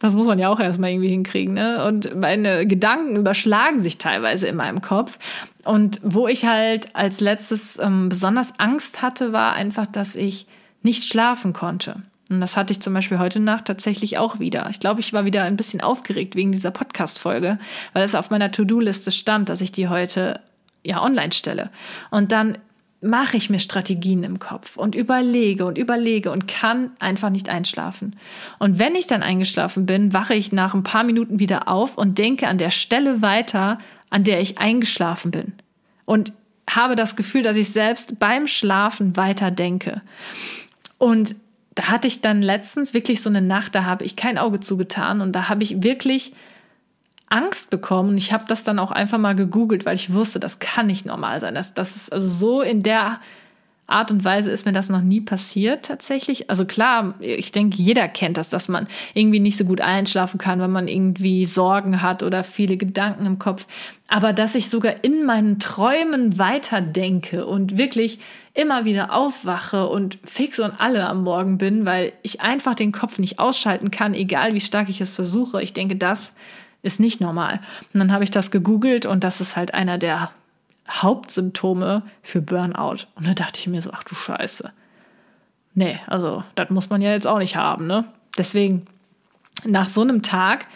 [0.00, 1.54] Das muss man ja auch erstmal irgendwie hinkriegen.
[1.54, 1.84] Ne?
[1.84, 5.18] Und meine Gedanken überschlagen sich teilweise in meinem Kopf.
[5.64, 10.46] Und wo ich halt als letztes ähm, besonders Angst hatte, war einfach, dass ich
[10.82, 12.02] nicht schlafen konnte.
[12.30, 14.68] Und das hatte ich zum Beispiel heute Nacht tatsächlich auch wieder.
[14.70, 17.58] Ich glaube, ich war wieder ein bisschen aufgeregt wegen dieser Podcast-Folge,
[17.92, 20.40] weil es auf meiner To-Do-Liste stand, dass ich die heute
[20.82, 21.70] ja online stelle.
[22.10, 22.56] Und dann
[23.00, 28.16] mache ich mir Strategien im Kopf und überlege und überlege und kann einfach nicht einschlafen.
[28.58, 32.18] Und wenn ich dann eingeschlafen bin, wache ich nach ein paar Minuten wieder auf und
[32.18, 33.78] denke an der Stelle weiter,
[34.10, 35.54] an der ich eingeschlafen bin.
[36.04, 36.32] Und
[36.68, 40.02] habe das Gefühl, dass ich selbst beim Schlafen weiter denke.
[40.98, 41.34] Und
[41.74, 45.20] da hatte ich dann letztens wirklich so eine Nacht, da habe ich kein Auge zugetan
[45.20, 46.32] und da habe ich wirklich
[47.30, 48.16] Angst bekommen.
[48.16, 51.40] Ich habe das dann auch einfach mal gegoogelt, weil ich wusste, das kann nicht normal
[51.40, 51.54] sein.
[51.54, 53.20] Das, das ist also so in der
[53.90, 56.48] Art und Weise ist mir das noch nie passiert tatsächlich.
[56.48, 60.60] Also klar, ich denke, jeder kennt das, dass man irgendwie nicht so gut einschlafen kann,
[60.60, 63.66] wenn man irgendwie Sorgen hat oder viele Gedanken im Kopf.
[64.08, 68.20] Aber dass ich sogar in meinen Träumen weiterdenke und wirklich
[68.54, 73.18] immer wieder aufwache und fix und alle am Morgen bin, weil ich einfach den Kopf
[73.18, 75.62] nicht ausschalten kann, egal wie stark ich es versuche.
[75.62, 76.32] Ich denke, das
[76.82, 77.60] ist nicht normal.
[77.92, 80.30] Und dann habe ich das gegoogelt und das ist halt einer der
[80.88, 83.06] Hauptsymptome für Burnout.
[83.14, 84.72] Und da dachte ich mir so, ach du Scheiße.
[85.74, 88.04] Nee, also das muss man ja jetzt auch nicht haben, ne?
[88.36, 88.86] Deswegen,
[89.64, 90.66] nach so einem Tag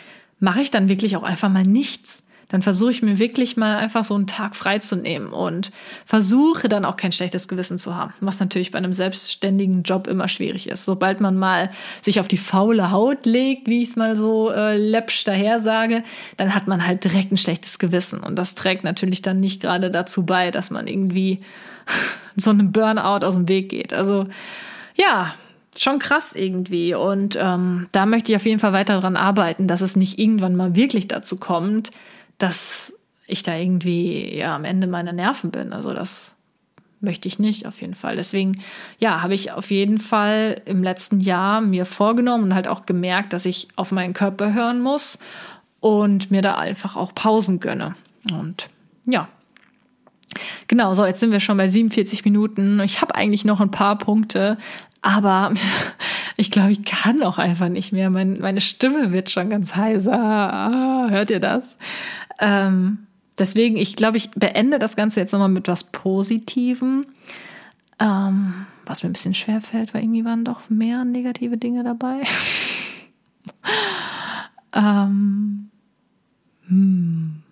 [0.40, 2.23] mache ich dann wirklich auch einfach mal nichts
[2.54, 5.72] dann versuche ich mir wirklich mal einfach so einen Tag freizunehmen und
[6.06, 10.28] versuche dann auch kein schlechtes Gewissen zu haben, was natürlich bei einem selbstständigen Job immer
[10.28, 10.84] schwierig ist.
[10.84, 14.76] Sobald man mal sich auf die faule Haut legt, wie ich es mal so äh,
[14.76, 16.04] läppsch daher sage,
[16.36, 19.90] dann hat man halt direkt ein schlechtes Gewissen und das trägt natürlich dann nicht gerade
[19.90, 21.40] dazu bei, dass man irgendwie
[22.36, 23.92] so einem Burnout aus dem Weg geht.
[23.92, 24.28] Also
[24.94, 25.34] ja,
[25.76, 26.94] schon krass irgendwie.
[26.94, 30.54] Und ähm, da möchte ich auf jeden Fall weiter dran arbeiten, dass es nicht irgendwann
[30.54, 31.90] mal wirklich dazu kommt,
[32.38, 32.94] dass
[33.26, 35.72] ich da irgendwie ja am Ende meiner Nerven bin.
[35.72, 36.34] Also das
[37.00, 38.16] möchte ich nicht auf jeden Fall.
[38.16, 38.60] Deswegen
[38.98, 43.32] ja, habe ich auf jeden Fall im letzten Jahr mir vorgenommen und halt auch gemerkt,
[43.32, 45.18] dass ich auf meinen Körper hören muss
[45.80, 47.94] und mir da einfach auch Pausen gönne.
[48.30, 48.68] Und
[49.06, 49.28] ja,
[50.66, 52.80] Genau, so, jetzt sind wir schon bei 47 Minuten.
[52.80, 54.58] Ich habe eigentlich noch ein paar Punkte,
[55.04, 55.52] aber
[56.36, 58.08] ich glaube, ich kann auch einfach nicht mehr.
[58.08, 60.18] Mein, meine Stimme wird schon ganz heiser.
[60.18, 61.76] Ah, hört ihr das?
[62.40, 63.06] Ähm,
[63.38, 67.06] deswegen, ich glaube, ich beende das Ganze jetzt nochmal mit was Positivem.
[68.00, 72.22] Ähm, was mir ein bisschen schwer fällt, weil irgendwie waren doch mehr negative Dinge dabei.
[74.74, 75.70] ähm,
[76.66, 77.43] hm.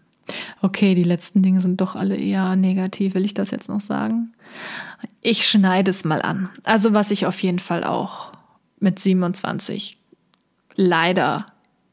[0.64, 3.14] Okay, die letzten Dinge sind doch alle eher negativ.
[3.14, 4.32] Will ich das jetzt noch sagen?
[5.20, 6.50] Ich schneide es mal an.
[6.62, 8.30] Also was ich auf jeden Fall auch
[8.78, 9.98] mit 27
[10.76, 11.46] leider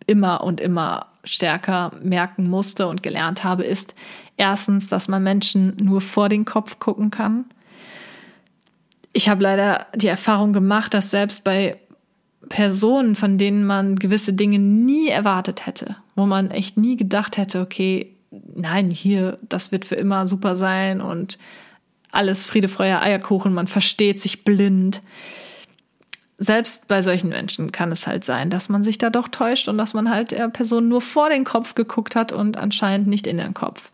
[0.06, 3.96] immer und immer stärker merken musste und gelernt habe, ist
[4.38, 7.46] erstens, dass man Menschen nur vor den Kopf gucken kann.
[9.14, 11.80] Ich habe leider die Erfahrung gemacht, dass selbst bei
[12.50, 17.62] Personen, von denen man gewisse Dinge nie erwartet hätte, wo man echt nie gedacht hätte,
[17.62, 21.38] okay, nein, hier, das wird für immer super sein und
[22.12, 25.02] alles Friede, Freude, Eierkuchen, man versteht sich blind
[26.40, 29.78] selbst bei solchen Menschen kann es halt sein, dass man sich da doch täuscht und
[29.78, 33.38] dass man halt der Person nur vor den Kopf geguckt hat und anscheinend nicht in
[33.38, 33.92] den Kopf.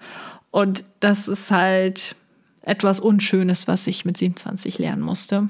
[0.51, 2.15] Und das ist halt
[2.61, 5.49] etwas Unschönes, was ich mit 27 lernen musste.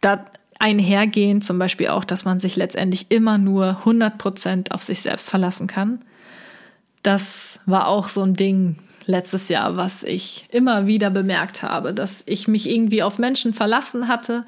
[0.00, 0.24] Da
[0.60, 5.28] einhergehend zum Beispiel auch, dass man sich letztendlich immer nur 100 Prozent auf sich selbst
[5.28, 6.04] verlassen kann.
[7.02, 8.76] Das war auch so ein Ding
[9.06, 14.08] letztes Jahr, was ich immer wieder bemerkt habe, dass ich mich irgendwie auf Menschen verlassen
[14.08, 14.44] hatte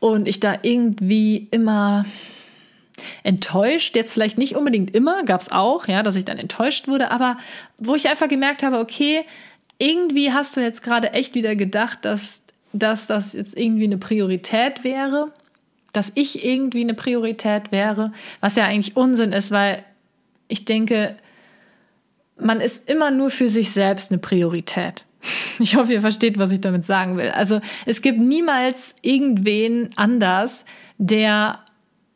[0.00, 2.04] und ich da irgendwie immer
[3.22, 7.10] enttäuscht, jetzt vielleicht nicht unbedingt immer, gab es auch, ja, dass ich dann enttäuscht wurde,
[7.10, 7.38] aber
[7.78, 9.24] wo ich einfach gemerkt habe, okay,
[9.78, 12.42] irgendwie hast du jetzt gerade echt wieder gedacht, dass,
[12.72, 15.32] dass das jetzt irgendwie eine Priorität wäre,
[15.92, 19.82] dass ich irgendwie eine Priorität wäre, was ja eigentlich Unsinn ist, weil
[20.48, 21.16] ich denke,
[22.42, 25.04] man ist immer nur für sich selbst eine Priorität.
[25.58, 27.28] Ich hoffe, ihr versteht, was ich damit sagen will.
[27.30, 30.64] Also es gibt niemals irgendwen anders,
[30.96, 31.58] der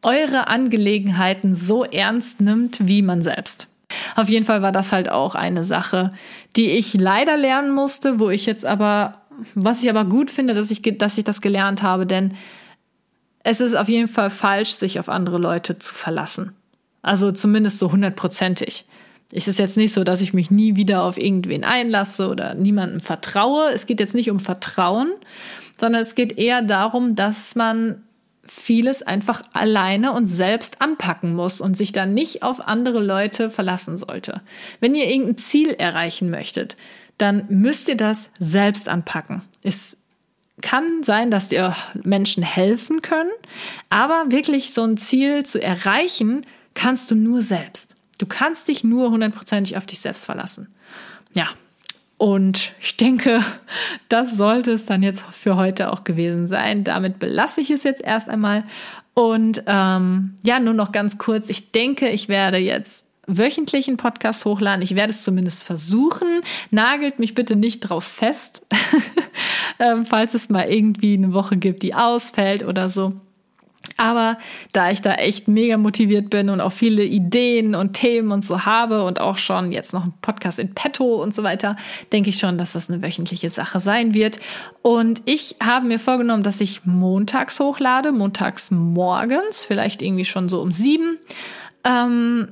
[0.01, 3.69] eure Angelegenheiten so ernst nimmt wie man selbst.
[4.17, 6.11] Auf jeden Fall war das halt auch eine Sache,
[6.57, 9.23] die ich leider lernen musste, wo ich jetzt aber,
[9.55, 12.35] was ich aber gut finde, dass ich, dass ich das gelernt habe, denn
[13.43, 16.53] es ist auf jeden Fall falsch, sich auf andere Leute zu verlassen.
[17.03, 18.87] Also zumindest so hundertprozentig.
[19.37, 23.01] Es ist jetzt nicht so, dass ich mich nie wieder auf irgendwen einlasse oder niemandem
[23.01, 23.71] vertraue.
[23.75, 25.13] Es geht jetzt nicht um Vertrauen,
[25.79, 28.05] sondern es geht eher darum, dass man
[28.45, 33.97] vieles einfach alleine und selbst anpacken muss und sich dann nicht auf andere Leute verlassen
[33.97, 34.41] sollte.
[34.79, 36.77] Wenn ihr irgendein Ziel erreichen möchtet,
[37.19, 39.43] dann müsst ihr das selbst anpacken.
[39.65, 39.97] Es
[40.63, 41.75] kann sein, dass ihr
[42.05, 43.33] Menschen helfen können,
[43.91, 46.43] aber wirklich so ein Ziel zu erreichen,
[46.75, 47.94] kannst du nur selbst.
[48.25, 50.69] Du kannst dich nur hundertprozentig auf dich selbst verlassen.
[51.35, 51.47] Ja.
[52.17, 53.45] Und ich denke,
[54.09, 56.85] das sollte es dann jetzt für heute auch gewesen sein.
[56.85, 58.65] Damit belasse ich es jetzt erst einmal.
[59.13, 61.51] Und ähm, ja, nur noch ganz kurz.
[61.51, 64.81] Ich denke, ich werde jetzt wöchentlichen Podcast hochladen.
[64.81, 66.41] Ich werde es zumindest versuchen.
[66.71, 68.67] Nagelt mich bitte nicht drauf fest,
[69.79, 73.21] ähm, falls es mal irgendwie eine Woche gibt, die ausfällt oder so.
[73.97, 74.39] Aber
[74.73, 78.65] da ich da echt mega motiviert bin und auch viele Ideen und Themen und so
[78.65, 81.77] habe und auch schon jetzt noch einen Podcast in petto und so weiter,
[82.13, 84.41] denke ich schon, dass das eine wöchentliche Sache sein wird.
[84.83, 90.61] Und ich habe mir vorgenommen, dass ich montags hochlade, montags morgens, vielleicht irgendwie schon so
[90.61, 91.19] um sieben.
[91.85, 92.49] Ähm,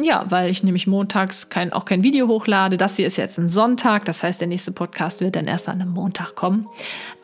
[0.00, 2.76] ja, weil ich nämlich montags kein, auch kein Video hochlade.
[2.76, 5.80] Das hier ist jetzt ein Sonntag, das heißt, der nächste Podcast wird dann erst an
[5.80, 6.66] einem Montag kommen.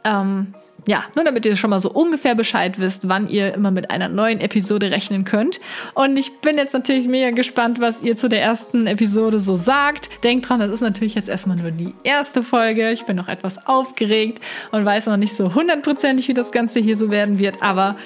[0.05, 0.55] Ähm,
[0.87, 4.09] ja, nur damit ihr schon mal so ungefähr Bescheid wisst, wann ihr immer mit einer
[4.09, 5.61] neuen Episode rechnen könnt.
[5.95, 10.09] Und ich bin jetzt natürlich mega gespannt, was ihr zu der ersten Episode so sagt.
[10.25, 12.91] Denkt dran, das ist natürlich jetzt erstmal nur die erste Folge.
[12.93, 16.97] Ich bin noch etwas aufgeregt und weiß noch nicht so hundertprozentig, wie das Ganze hier
[16.97, 17.63] so werden wird.
[17.63, 17.97] Aber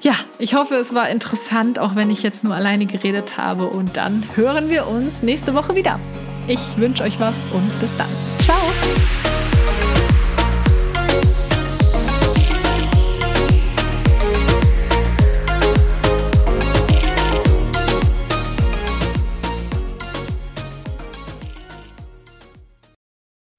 [0.00, 3.66] ja, ich hoffe, es war interessant, auch wenn ich jetzt nur alleine geredet habe.
[3.66, 6.00] Und dann hören wir uns nächste Woche wieder.
[6.48, 8.08] Ich wünsche euch was und bis dann.
[8.40, 8.58] Ciao!